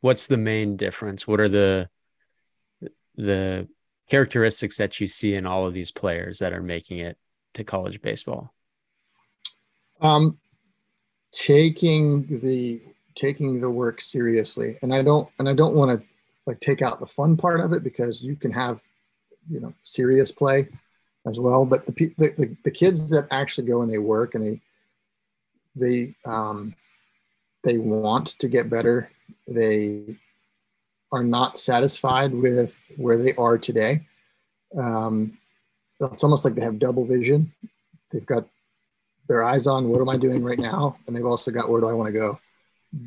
[0.00, 1.26] what's the main difference?
[1.26, 1.88] What are the,
[3.18, 3.68] the
[4.08, 7.18] characteristics that you see in all of these players that are making it
[7.54, 8.54] to college baseball?
[10.00, 10.38] Um,
[11.32, 12.80] taking the
[13.14, 16.08] taking the work seriously, and I don't and I don't want to
[16.46, 18.80] like take out the fun part of it because you can have
[19.50, 20.68] you know serious play
[21.26, 21.64] as well.
[21.64, 24.60] But the the, the, the kids that actually go and they work and they
[25.74, 26.74] they um,
[27.64, 29.10] they want to get better.
[29.48, 30.16] They
[31.10, 34.02] are not satisfied with where they are today.
[34.76, 35.38] Um,
[36.00, 37.52] it's almost like they have double vision.
[38.10, 38.46] They've got
[39.26, 41.88] their eyes on what am I doing right now, and they've also got where do
[41.88, 42.38] I want to go.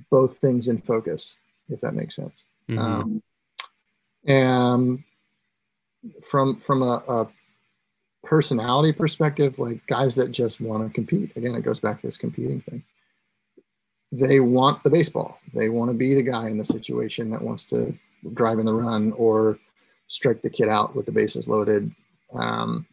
[0.09, 1.35] Both things in focus,
[1.69, 2.43] if that makes sense.
[2.69, 2.79] Mm-hmm.
[2.79, 3.23] Um,
[4.25, 5.03] and
[6.23, 7.27] from from a, a
[8.23, 11.35] personality perspective, like guys that just want to compete.
[11.35, 12.83] Again, it goes back to this competing thing
[14.11, 15.39] they want the baseball.
[15.53, 17.93] They want to be the guy in the situation that wants to
[18.33, 19.57] drive in the run or
[20.07, 21.91] strike the kid out with the bases loaded.
[22.33, 22.85] Um,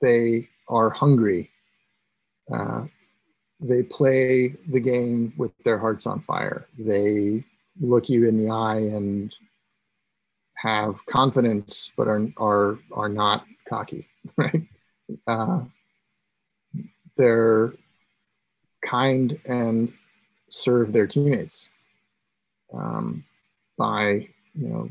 [0.00, 1.50] they are hungry.
[2.52, 2.86] Uh,
[3.60, 6.66] they play the game with their hearts on fire.
[6.78, 7.44] They
[7.80, 9.34] look you in the eye and
[10.56, 14.62] have confidence, but are are are not cocky, right?
[15.26, 15.60] Uh,
[17.16, 17.74] they're
[18.84, 19.92] kind and
[20.52, 21.70] serve their teammates
[22.74, 23.24] um,
[23.78, 24.88] by you know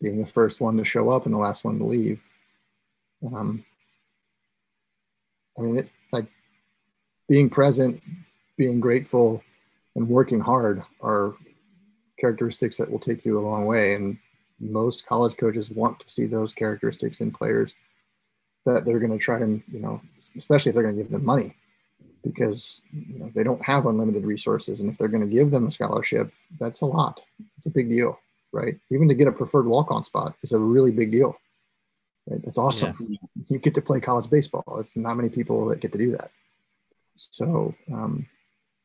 [0.00, 2.22] being the first one to show up and the last one to leave.
[3.24, 3.64] Um,
[5.58, 6.26] I mean, it like
[7.28, 8.02] being present,
[8.56, 9.42] being grateful,
[9.94, 11.34] and working hard are
[12.18, 13.94] characteristics that will take you a long way.
[13.94, 14.18] And
[14.58, 17.72] most college coaches want to see those characteristics in players
[18.64, 20.00] that they're going to try and you know,
[20.36, 21.54] especially if they're going to give them money
[22.28, 24.80] because you know, they don't have unlimited resources.
[24.80, 27.20] And if they're going to give them a scholarship, that's a lot.
[27.56, 28.18] It's a big deal,
[28.52, 28.76] right?
[28.90, 31.36] Even to get a preferred walk-on spot is a really big deal.
[32.28, 32.42] Right?
[32.44, 32.94] That's awesome.
[33.08, 33.44] Yeah.
[33.48, 34.76] You get to play college baseball.
[34.78, 36.30] It's not many people that get to do that.
[37.16, 38.26] So um,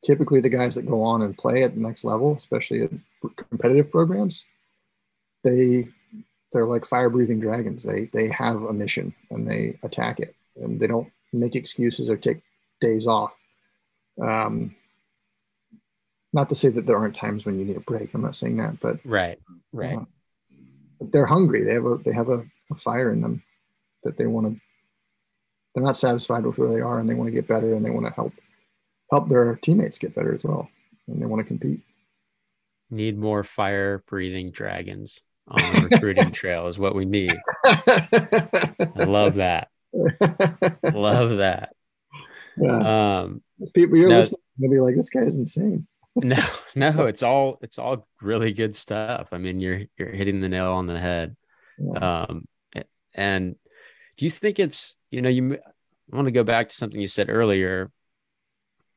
[0.03, 2.91] typically the guys that go on and play at the next level, especially at
[3.49, 4.45] competitive programs,
[5.43, 5.89] they
[6.53, 7.84] they're like fire breathing dragons.
[7.84, 12.15] They they have a mission and they attack it and they don't make excuses or
[12.15, 12.41] take
[12.84, 13.34] days off.
[14.22, 14.76] Um,
[16.34, 18.13] not to say that there aren't times when you need a break.
[18.13, 19.39] I'm not saying that, but right,
[19.72, 19.98] right.
[19.98, 20.06] Uh,
[21.00, 21.63] they're hungry.
[21.63, 23.43] They have a they have a, a, fire in them
[24.04, 24.62] that they want to
[25.74, 27.89] they're not satisfied with where they are and they want to get better and they
[27.89, 28.34] want to help
[29.12, 30.69] help their teammates get better as well
[31.08, 31.82] and they want to compete
[32.89, 37.34] need more fire breathing dragons on the recruiting trail is what we need
[37.65, 39.69] i love that
[40.93, 41.74] love that
[42.58, 43.22] yeah.
[43.22, 43.42] um
[43.74, 45.88] people you're no, listening to be like this guy's insane.
[46.16, 46.38] No
[46.76, 49.30] no it's all it's all really good stuff.
[49.32, 51.36] I mean you're you're hitting the nail on the head.
[51.80, 52.26] Yeah.
[52.28, 52.48] um
[53.16, 53.56] and
[54.18, 55.58] do you think it's you know you
[56.12, 57.92] I want to go back to something you said earlier.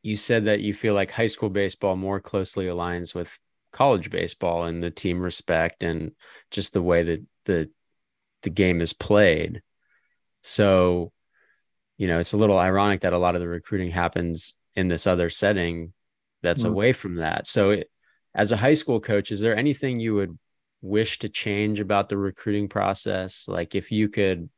[0.03, 3.39] You said that you feel like high school baseball more closely aligns with
[3.73, 6.13] college baseball and the team respect and
[6.51, 7.71] just the way that the
[8.43, 9.63] the game is played.
[10.43, 11.13] So
[11.97, 15.07] you know it's a little ironic that a lot of the recruiting happens in this
[15.07, 15.93] other setting
[16.43, 16.73] that's mm-hmm.
[16.73, 17.91] away from that so it,
[18.35, 20.39] as a high school coach is there anything you would
[20.83, 24.49] wish to change about the recruiting process like if you could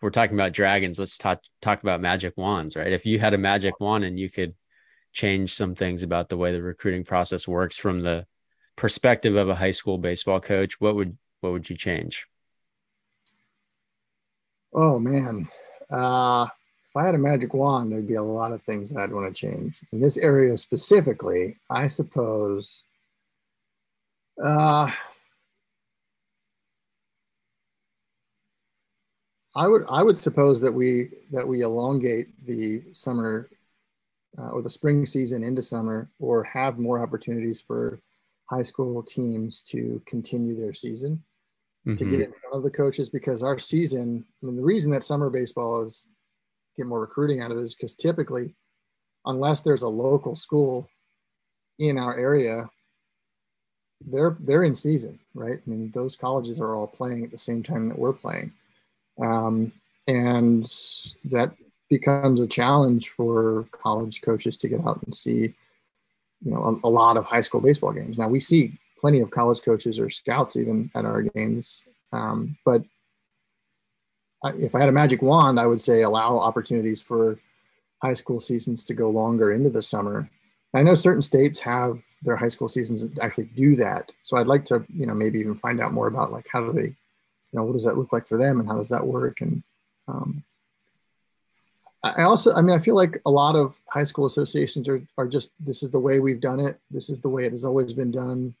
[0.00, 2.92] we're talking about dragons, let's talk talk about magic wands, right?
[2.92, 4.54] If you had a magic wand and you could
[5.12, 8.26] change some things about the way the recruiting process works from the
[8.76, 12.26] perspective of a high school baseball coach, what would what would you change?
[14.72, 15.48] Oh man.
[15.90, 16.46] Uh
[16.88, 19.34] if I had a magic wand, there'd be a lot of things that I'd want
[19.34, 19.78] to change.
[19.92, 22.82] In this area specifically, I suppose
[24.42, 24.90] uh
[29.54, 33.50] I would I would suppose that we that we elongate the summer
[34.38, 38.00] uh, or the spring season into summer, or have more opportunities for
[38.48, 41.24] high school teams to continue their season
[41.86, 41.96] mm-hmm.
[41.96, 44.24] to get in front of the coaches because our season.
[44.42, 46.04] I mean, the reason that summer baseball is
[46.76, 48.54] get more recruiting out of it is because typically,
[49.26, 50.88] unless there's a local school
[51.78, 52.68] in our area,
[54.06, 55.58] they're they're in season, right?
[55.64, 58.52] I mean, those colleges are all playing at the same time that we're playing.
[59.20, 59.72] Um,
[60.06, 60.72] and
[61.24, 61.52] that
[61.90, 65.54] becomes a challenge for college coaches to get out and see,
[66.42, 68.18] you know, a, a, lot of high school baseball games.
[68.18, 71.82] Now we see plenty of college coaches or scouts even at our games,
[72.12, 72.82] um, but
[74.44, 77.38] if I had a magic wand, I would say allow opportunities for
[78.02, 80.30] high school seasons to go longer into the summer.
[80.74, 84.12] I know certain states have their high school seasons actually do that.
[84.22, 86.72] So I'd like to, you know, maybe even find out more about like how do
[86.72, 86.94] they
[87.52, 89.40] you know, what does that look like for them and how does that work?
[89.40, 89.62] And
[90.06, 90.44] um,
[92.02, 95.26] I also, I mean, I feel like a lot of high school associations are, are
[95.26, 96.78] just, this is the way we've done it.
[96.90, 98.54] This is the way it has always been done.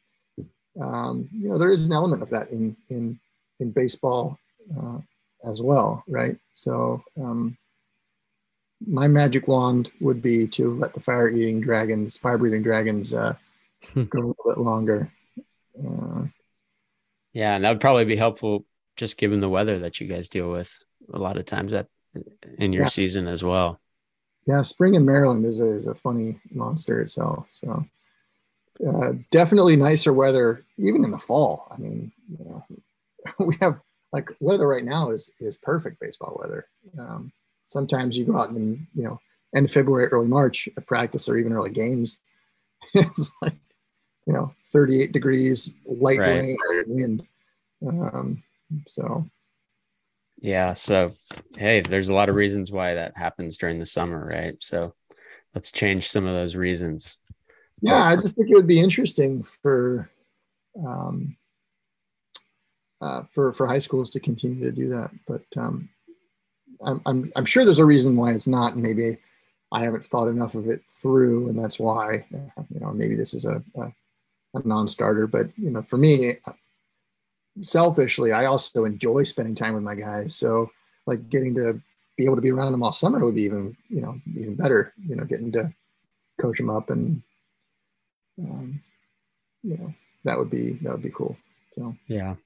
[0.80, 3.18] Um, you know, there is an element of that in, in,
[3.60, 4.38] in baseball
[4.76, 4.98] uh,
[5.44, 6.04] as well.
[6.08, 6.36] Right.
[6.54, 7.56] So um,
[8.86, 13.34] my magic wand would be to let the fire eating dragons, fire breathing dragons uh,
[13.94, 15.10] go a little bit longer.
[15.78, 16.26] Uh,
[17.32, 17.54] yeah.
[17.54, 18.64] And that would probably be helpful
[18.96, 20.76] just given the weather that you guys deal with
[21.12, 21.86] a lot of times that
[22.58, 22.88] in your yeah.
[22.88, 23.80] season as well.
[24.46, 27.46] Yeah, spring in Maryland is a, is a funny monster itself.
[27.52, 27.84] So
[28.86, 31.68] uh, definitely nicer weather, even in the fall.
[31.70, 32.64] I mean, you know,
[33.38, 33.80] we have
[34.12, 36.66] like weather right now is is perfect baseball weather.
[36.98, 37.32] Um,
[37.66, 39.20] sometimes you go out in you know
[39.54, 42.18] end of February, early March at practice or even early games.
[42.94, 43.56] it's like
[44.26, 46.28] you know 38 degrees, light right.
[46.28, 47.26] rain, wind.
[47.86, 48.42] Um,
[48.88, 49.28] so,
[50.40, 50.74] yeah.
[50.74, 51.12] So,
[51.56, 54.54] hey, there's a lot of reasons why that happens during the summer, right?
[54.60, 54.94] So,
[55.54, 57.18] let's change some of those reasons.
[57.80, 60.10] Yeah, I just think it would be interesting for,
[60.84, 61.36] um,
[63.00, 65.10] uh, for for high schools to continue to do that.
[65.26, 65.88] But um,
[66.84, 68.74] I'm, I'm I'm sure there's a reason why it's not.
[68.74, 69.18] And maybe
[69.70, 73.44] I haven't thought enough of it through, and that's why you know maybe this is
[73.44, 73.92] a, a,
[74.54, 75.26] a non-starter.
[75.26, 76.38] But you know, for me,
[77.62, 80.34] selfishly, I also enjoy spending time with my guys.
[80.34, 80.70] So
[81.06, 81.80] like getting to
[82.16, 84.92] be able to be around them all summer would be even, you know, even better,
[85.06, 85.72] you know, getting to
[86.40, 87.22] coach them up and,
[88.38, 88.80] um,
[89.62, 91.36] you know, that would be, that would be cool.
[91.74, 92.36] So, yeah.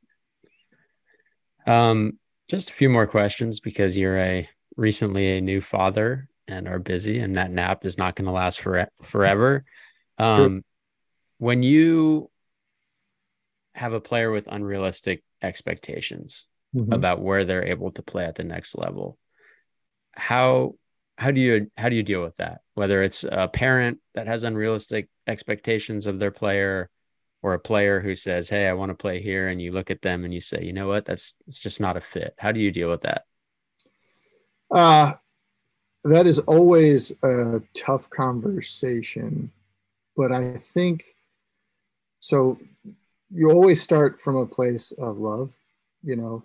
[1.66, 2.18] Um,
[2.48, 7.20] just a few more questions because you're a recently a new father and are busy
[7.20, 9.64] and that nap is not going to last for forever.
[10.18, 10.60] Um, sure.
[11.38, 12.30] when you
[13.74, 16.92] have a player with unrealistic expectations mm-hmm.
[16.92, 19.18] about where they're able to play at the next level
[20.14, 20.74] how
[21.16, 24.44] how do you how do you deal with that whether it's a parent that has
[24.44, 26.90] unrealistic expectations of their player
[27.42, 30.02] or a player who says hey i want to play here and you look at
[30.02, 31.04] them and you say you know what?
[31.04, 32.34] That's it's just not a fit.
[32.38, 33.24] How do you deal with that?
[34.70, 35.12] Uh
[36.04, 39.52] that is always a tough conversation
[40.16, 41.04] but i think
[42.18, 42.58] so
[43.30, 45.54] you always start from a place of love
[46.02, 46.42] you know.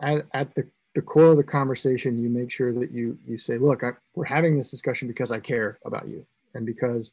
[0.00, 3.58] At, at the the core of the conversation, you make sure that you you say,
[3.58, 7.12] look, I, we're having this discussion because I care about you and because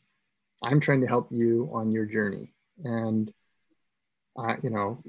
[0.62, 2.52] I'm trying to help you on your journey.
[2.84, 3.34] And
[4.38, 5.04] uh, you know,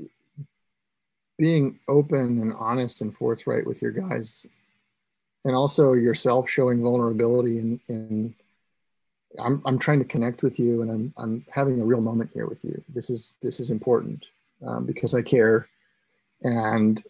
[1.39, 4.47] being open and honest and forthright with your guys,
[5.45, 8.35] and also yourself showing vulnerability and in
[9.39, 12.47] I'm, I'm trying to connect with you and I'm, I'm having a real moment here
[12.47, 12.83] with you.
[12.89, 14.25] This is, this is important
[14.66, 15.68] um, because I care.
[16.43, 17.03] And,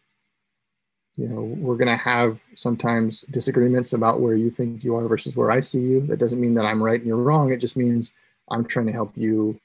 [1.21, 5.37] you know, we're going to have sometimes disagreements about where you think you are versus
[5.37, 6.01] where I see you.
[6.07, 7.53] That doesn't mean that I'm right and you're wrong.
[7.53, 8.12] It just means
[8.51, 9.61] I'm trying to help you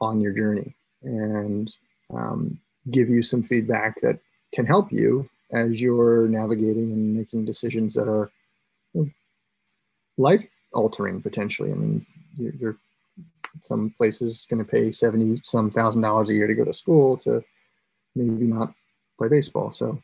[0.00, 1.70] on your journey and
[2.10, 2.58] um,
[2.90, 4.18] give you some feedback that
[4.54, 8.30] can help you as you're navigating and making decisions that are
[10.16, 11.70] life altering potentially.
[11.70, 12.06] I mean,
[12.38, 12.76] you're, you're
[13.60, 17.18] some places going to pay 70 some thousand dollars a year to go to school
[17.18, 17.44] to
[18.16, 18.72] maybe not
[19.18, 19.70] play baseball.
[19.70, 20.02] So,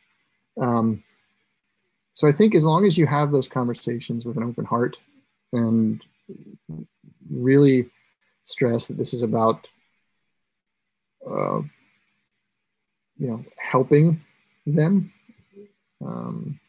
[0.61, 1.03] um,
[2.13, 4.97] so I think as long as you have those conversations with an open heart
[5.53, 6.01] and
[7.29, 7.91] really
[8.45, 9.67] stress that this is about,
[11.29, 11.61] uh,
[13.19, 14.21] you know, helping
[14.65, 15.13] them,
[16.05, 16.61] um,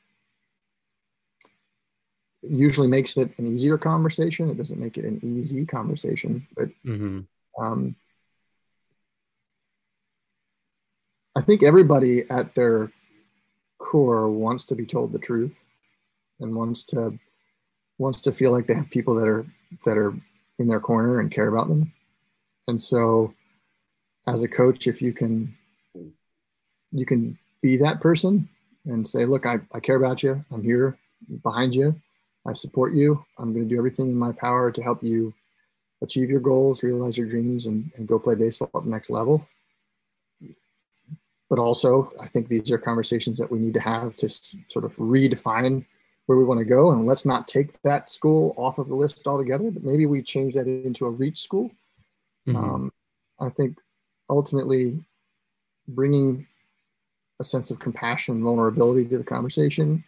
[2.42, 4.50] usually makes it an easier conversation.
[4.50, 7.22] It doesn't make it an easy conversation, but mm-hmm.
[7.64, 7.96] um,
[11.36, 12.90] I think everybody at their
[13.86, 15.62] core wants to be told the truth
[16.40, 17.20] and wants to
[17.98, 19.46] wants to feel like they have people that are
[19.86, 20.14] that are
[20.58, 21.94] in their corner and care about them.
[22.68, 23.34] And so
[24.28, 25.56] as a coach, if you can
[26.92, 28.50] you can be that person
[28.86, 30.44] and say, look, I, I care about you.
[30.52, 30.98] I'm here
[31.44, 32.02] behind you.
[32.48, 33.26] I support you.
[33.38, 35.34] I'm going to do everything in my power to help you
[36.02, 39.48] achieve your goals, realize your dreams, and, and go play baseball at the next level.
[41.50, 44.96] But also, I think these are conversations that we need to have to sort of
[44.98, 45.86] redefine
[46.26, 46.92] where we want to go.
[46.92, 50.56] And let's not take that school off of the list altogether, but maybe we change
[50.56, 51.72] that into a reach school.
[52.48, 52.58] Mm-hmm.
[52.58, 52.92] Um,
[53.40, 53.78] I think
[54.30, 55.04] ultimately
[55.88, 56.48] bringing
[57.40, 60.04] a sense of compassion and vulnerability to the conversation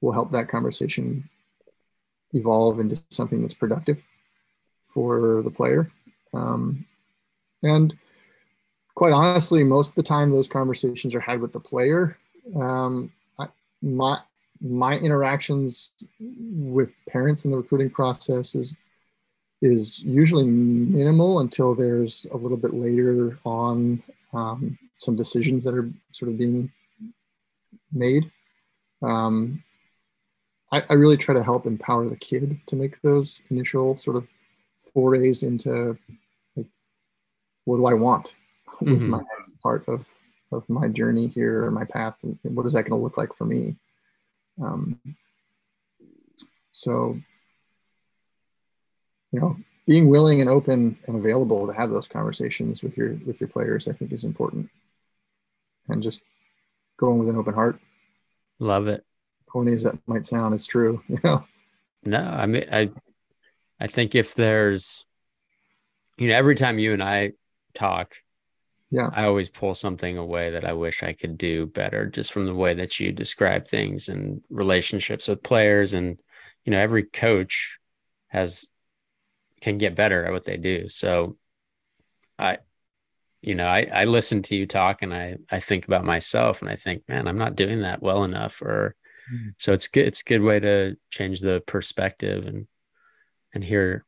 [0.00, 1.28] will help that conversation
[2.32, 4.02] evolve into something that's productive
[4.84, 5.90] for the player.
[6.32, 6.86] Um,
[7.62, 7.96] and
[8.96, 12.18] quite honestly, most of the time those conversations are had with the player.
[12.56, 13.46] Um, I,
[13.80, 14.18] my
[14.60, 18.74] my interactions with parents in the recruiting process is
[19.62, 25.88] is usually minimal until there's a little bit later on um, some decisions that are
[26.12, 26.70] sort of being
[27.92, 28.30] made.
[29.02, 29.62] Um,
[30.72, 34.26] I, I really try to help empower the kid to make those initial sort of
[34.78, 35.98] forays into
[36.56, 36.66] like,
[37.64, 38.28] what do I want
[38.80, 39.10] with mm-hmm.
[39.10, 40.06] my next part of
[40.52, 43.16] of my journey here or my path, and, and what is that going to look
[43.16, 43.74] like for me?
[44.62, 45.00] Um,
[46.70, 47.18] so,
[49.32, 49.56] you know,
[49.86, 53.88] being willing and open and available to have those conversations with your with your players,
[53.88, 54.70] I think, is important,
[55.88, 56.22] and just
[56.96, 57.80] going with an open heart.
[58.58, 59.04] Love it
[59.56, 61.02] corny as that might sound, it's true.
[61.08, 61.44] You know.
[62.04, 62.90] No, I mean, I,
[63.80, 65.06] I think if there's,
[66.18, 67.32] you know, every time you and I
[67.74, 68.14] talk,
[68.90, 72.46] yeah, I always pull something away that I wish I could do better, just from
[72.46, 76.18] the way that you describe things and relationships with players, and
[76.64, 77.78] you know, every coach
[78.28, 78.66] has
[79.60, 80.88] can get better at what they do.
[80.88, 81.36] So,
[82.38, 82.58] I,
[83.40, 86.70] you know, I I listen to you talk and I I think about myself and
[86.70, 88.94] I think, man, I'm not doing that well enough, or
[89.32, 89.48] Mm-hmm.
[89.58, 90.06] So it's good.
[90.06, 92.66] It's a good way to change the perspective and
[93.54, 94.04] and hear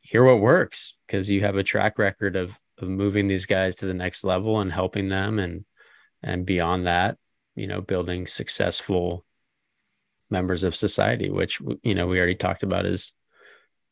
[0.00, 3.86] hear what works because you have a track record of of moving these guys to
[3.86, 5.64] the next level and helping them and
[6.22, 7.16] and beyond that,
[7.54, 9.24] you know, building successful
[10.30, 13.12] members of society, which you know we already talked about is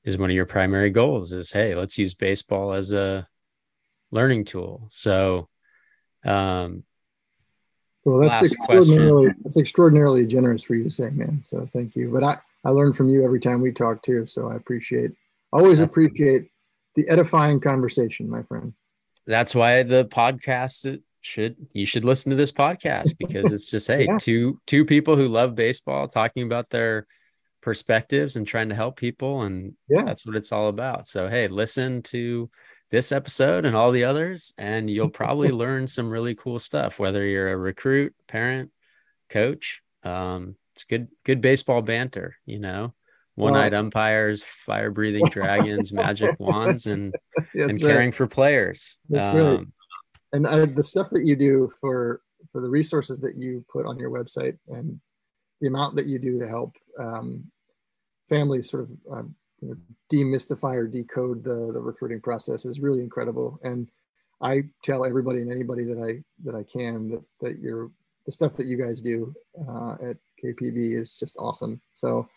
[0.05, 1.33] is one of your primary goals.
[1.33, 3.27] Is hey, let's use baseball as a
[4.11, 4.89] learning tool.
[4.91, 5.49] So
[6.25, 6.85] um,
[8.05, 9.43] well, that's extraordinarily question.
[9.43, 11.43] that's extraordinarily generous for you to say, man.
[11.45, 12.11] So thank you.
[12.13, 14.27] But I I learn from you every time we talk too.
[14.27, 15.13] So I appreciate
[15.53, 16.51] always appreciate
[16.95, 18.75] the edifying conversation, my friend.
[19.27, 24.05] That's why the podcast should you should listen to this podcast because it's just hey
[24.05, 24.19] yeah.
[24.19, 27.07] two two people who love baseball talking about their
[27.63, 31.49] perspectives and trying to help people and yeah that's what it's all about so hey
[31.49, 32.51] listen to
[32.95, 37.25] this episode and all the others, and you'll probably learn some really cool stuff, whether
[37.25, 38.71] you're a recruit, parent,
[39.29, 39.83] coach.
[40.05, 42.95] Um, it's good, good baseball banter, you know,
[43.37, 47.15] one-eyed umpires, fire-breathing dragons, magic wands, and
[47.55, 48.15] and caring right.
[48.15, 48.99] for players.
[49.17, 49.67] Um, right.
[50.33, 52.21] And the stuff that you do for
[52.51, 55.01] for the resources that you put on your website and
[55.61, 57.51] the amount that you do to help um,
[58.29, 59.23] families sort of uh,
[59.61, 59.77] you know,
[60.13, 63.59] demystify or decode the, the recruiting process is really incredible.
[63.63, 63.89] And
[64.41, 67.91] I tell everybody and anybody that I that I can that that you're
[68.27, 69.35] the stuff that you guys do
[69.69, 71.81] uh, at KPB is just awesome.
[71.95, 72.29] So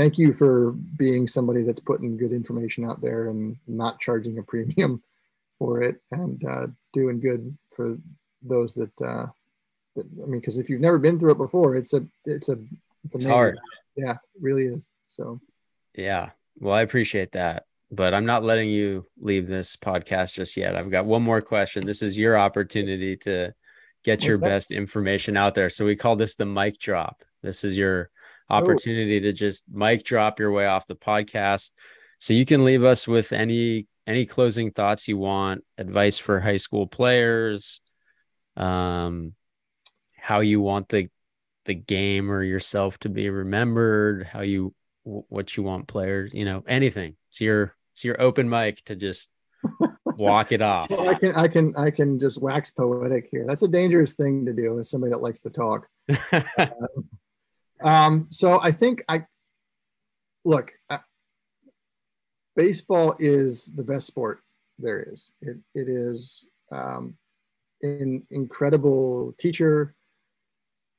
[0.00, 4.42] thank you for being somebody that's putting good information out there and not charging a
[4.42, 5.02] premium
[5.58, 7.98] for it and uh, doing good for
[8.40, 9.26] those that, uh,
[9.96, 12.56] that I mean, because if you've never been through it before, it's a it's a
[13.04, 13.58] it's, it's hard.
[13.94, 14.82] Yeah, really is.
[15.08, 15.38] So
[15.94, 17.64] yeah, well, I appreciate that.
[17.92, 20.76] But I'm not letting you leave this podcast just yet.
[20.76, 21.84] I've got one more question.
[21.84, 23.52] This is your opportunity to
[24.04, 24.46] get your okay.
[24.46, 25.68] best information out there.
[25.68, 27.22] So we call this the mic drop.
[27.42, 28.10] This is your
[28.50, 29.20] opportunity Ooh.
[29.20, 31.72] to just mic drop your way off the podcast.
[32.18, 36.56] So you can leave us with any any closing thoughts you want, advice for high
[36.56, 37.80] school players,
[38.56, 39.34] um,
[40.16, 41.08] how you want the
[41.66, 44.74] the game or yourself to be remembered, how you
[45.04, 47.16] what you want players, you know, anything.
[47.30, 49.32] It's your it's your open mic to just
[50.04, 50.90] walk it off.
[50.98, 53.44] I can I can I can just wax poetic here.
[53.46, 55.86] That's a dangerous thing to do as somebody that likes to talk.
[56.58, 57.08] um,
[57.82, 59.26] um, so I think I
[60.44, 60.72] look.
[60.88, 60.98] Uh,
[62.56, 64.40] baseball is the best sport
[64.78, 65.30] there is.
[65.40, 67.16] It it is um,
[67.82, 69.94] an incredible teacher.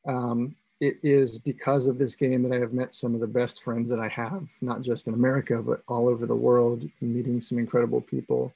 [0.07, 3.61] Um, it is because of this game that I have met some of the best
[3.61, 7.59] friends that I have, not just in America, but all over the world, meeting some
[7.59, 8.51] incredible people.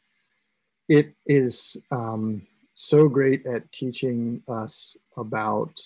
[0.89, 2.41] It is um,
[2.73, 5.79] so great at teaching us about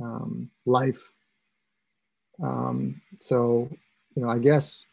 [0.00, 1.10] um, life.
[2.40, 3.68] Um, so,
[4.14, 4.84] you know, I guess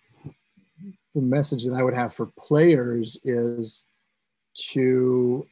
[1.16, 3.84] the message that I would have for players is
[4.72, 5.48] to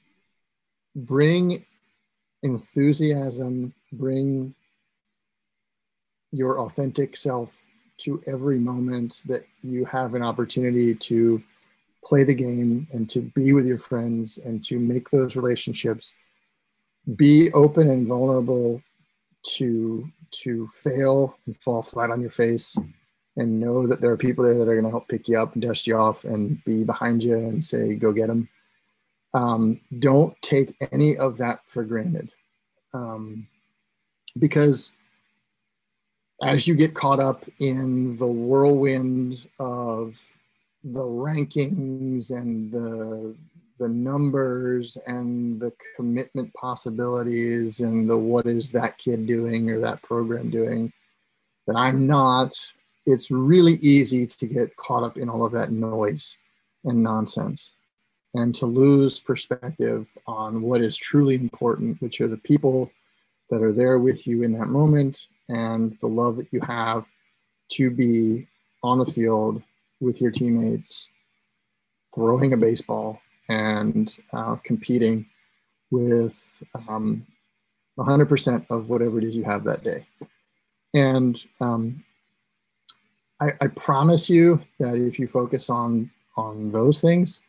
[0.95, 1.65] bring
[2.43, 4.53] enthusiasm, bring
[6.31, 7.63] your authentic self
[7.97, 11.41] to every moment that you have an opportunity to
[12.03, 16.13] play the game and to be with your friends and to make those relationships.
[17.15, 18.81] Be open and vulnerable
[19.55, 22.77] to to fail and fall flat on your face
[23.35, 25.53] and know that there are people there that are going to help pick you up
[25.53, 28.49] and dust you off and be behind you and say go get them
[29.33, 32.29] um, don't take any of that for granted.
[32.93, 33.47] Um,
[34.37, 34.91] because
[36.41, 40.19] as you get caught up in the whirlwind of
[40.83, 43.35] the rankings and the
[43.79, 50.01] the numbers and the commitment possibilities and the what is that kid doing or that
[50.01, 50.91] program doing
[51.67, 52.57] that I'm not,
[53.05, 56.37] it's really easy to get caught up in all of that noise
[56.83, 57.71] and nonsense
[58.33, 62.91] and to lose perspective on what is truly important, which are the people
[63.49, 65.19] that are there with you in that moment
[65.49, 67.05] and the love that you have
[67.69, 68.47] to be
[68.83, 69.61] on the field
[69.99, 71.09] with your teammates,
[72.13, 75.25] throwing a baseball and uh, competing
[75.91, 77.25] with um,
[77.97, 80.05] 100% of whatever it is you have that day.
[80.93, 82.03] And um,
[83.39, 87.41] I, I promise you that if you focus on on those things,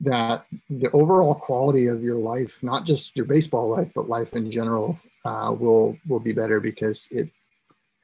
[0.00, 4.50] that the overall quality of your life, not just your baseball life, but life in
[4.50, 7.28] general, uh, will will be better because it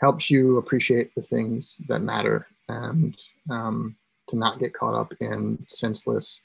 [0.01, 3.17] helps you appreciate the things that matter and
[3.51, 3.97] um,
[4.29, 6.41] to not get caught up in senseless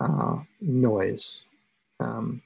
[0.00, 1.42] uh, noise.
[2.00, 2.42] Um,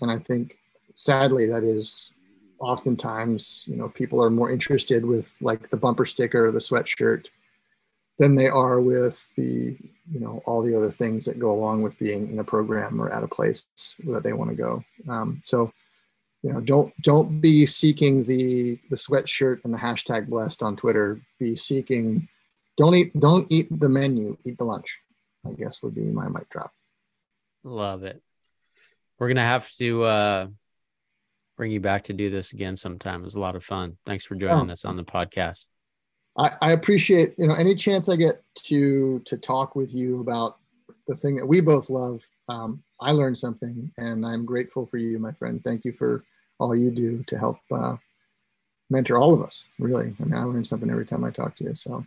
[0.00, 0.56] and I think,
[0.94, 2.10] sadly, that is
[2.58, 7.26] oftentimes, you know, people are more interested with like the bumper sticker or the sweatshirt
[8.18, 9.76] than they are with the,
[10.10, 13.10] you know, all the other things that go along with being in a program or
[13.10, 13.64] at a place
[14.04, 14.84] that they want to go.
[15.08, 15.72] Um, so
[16.42, 21.20] you know don't don't be seeking the the sweatshirt and the hashtag blessed on twitter
[21.38, 22.28] be seeking
[22.76, 24.98] don't eat don't eat the menu eat the lunch
[25.46, 26.72] i guess would be my mic drop
[27.64, 28.22] love it
[29.18, 30.46] we're gonna have to uh
[31.56, 34.24] bring you back to do this again sometime it was a lot of fun thanks
[34.24, 34.72] for joining oh.
[34.72, 35.66] us on the podcast
[36.38, 40.58] I, I appreciate you know any chance i get to to talk with you about
[41.06, 45.18] the thing that we both love um, i learned something and i'm grateful for you
[45.18, 46.24] my friend thank you for
[46.58, 47.96] all you do to help uh,
[48.92, 49.64] mentor all of us.
[49.78, 51.74] Really, I mean, I learn something every time I talk to you.
[51.74, 52.06] So.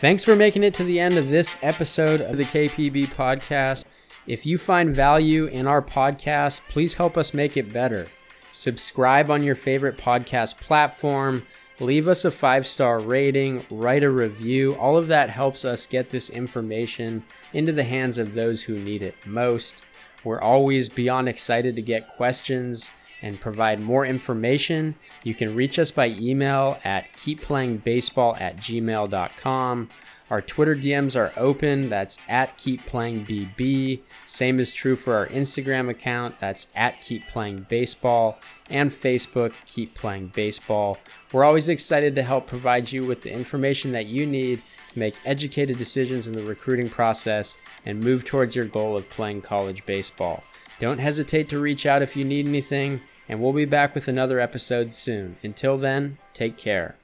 [0.00, 3.84] Thanks for making it to the end of this episode of the KPB podcast.
[4.26, 8.06] If you find value in our podcast, please help us make it better.
[8.50, 11.42] Subscribe on your favorite podcast platform,
[11.80, 14.74] leave us a five star rating, write a review.
[14.76, 17.22] All of that helps us get this information
[17.52, 19.84] into the hands of those who need it most.
[20.24, 22.90] We're always beyond excited to get questions
[23.22, 24.94] and provide more information.
[25.24, 29.88] You can reach us by email at keepplayingbaseball at gmail.com.
[30.30, 31.88] Our Twitter DMs are open.
[31.88, 34.00] That's at keepplayingbb.
[34.28, 36.38] Same is true for our Instagram account.
[36.38, 38.36] That's at keepplayingbaseball
[38.70, 40.98] and Facebook Keep Playing Baseball.
[41.32, 44.62] We're always excited to help provide you with the information that you need
[44.92, 49.42] to make educated decisions in the recruiting process and move towards your goal of playing
[49.42, 50.44] college baseball.
[50.78, 53.00] Don't hesitate to reach out if you need anything,
[53.30, 55.36] and we'll be back with another episode soon.
[55.44, 56.96] Until then, take care.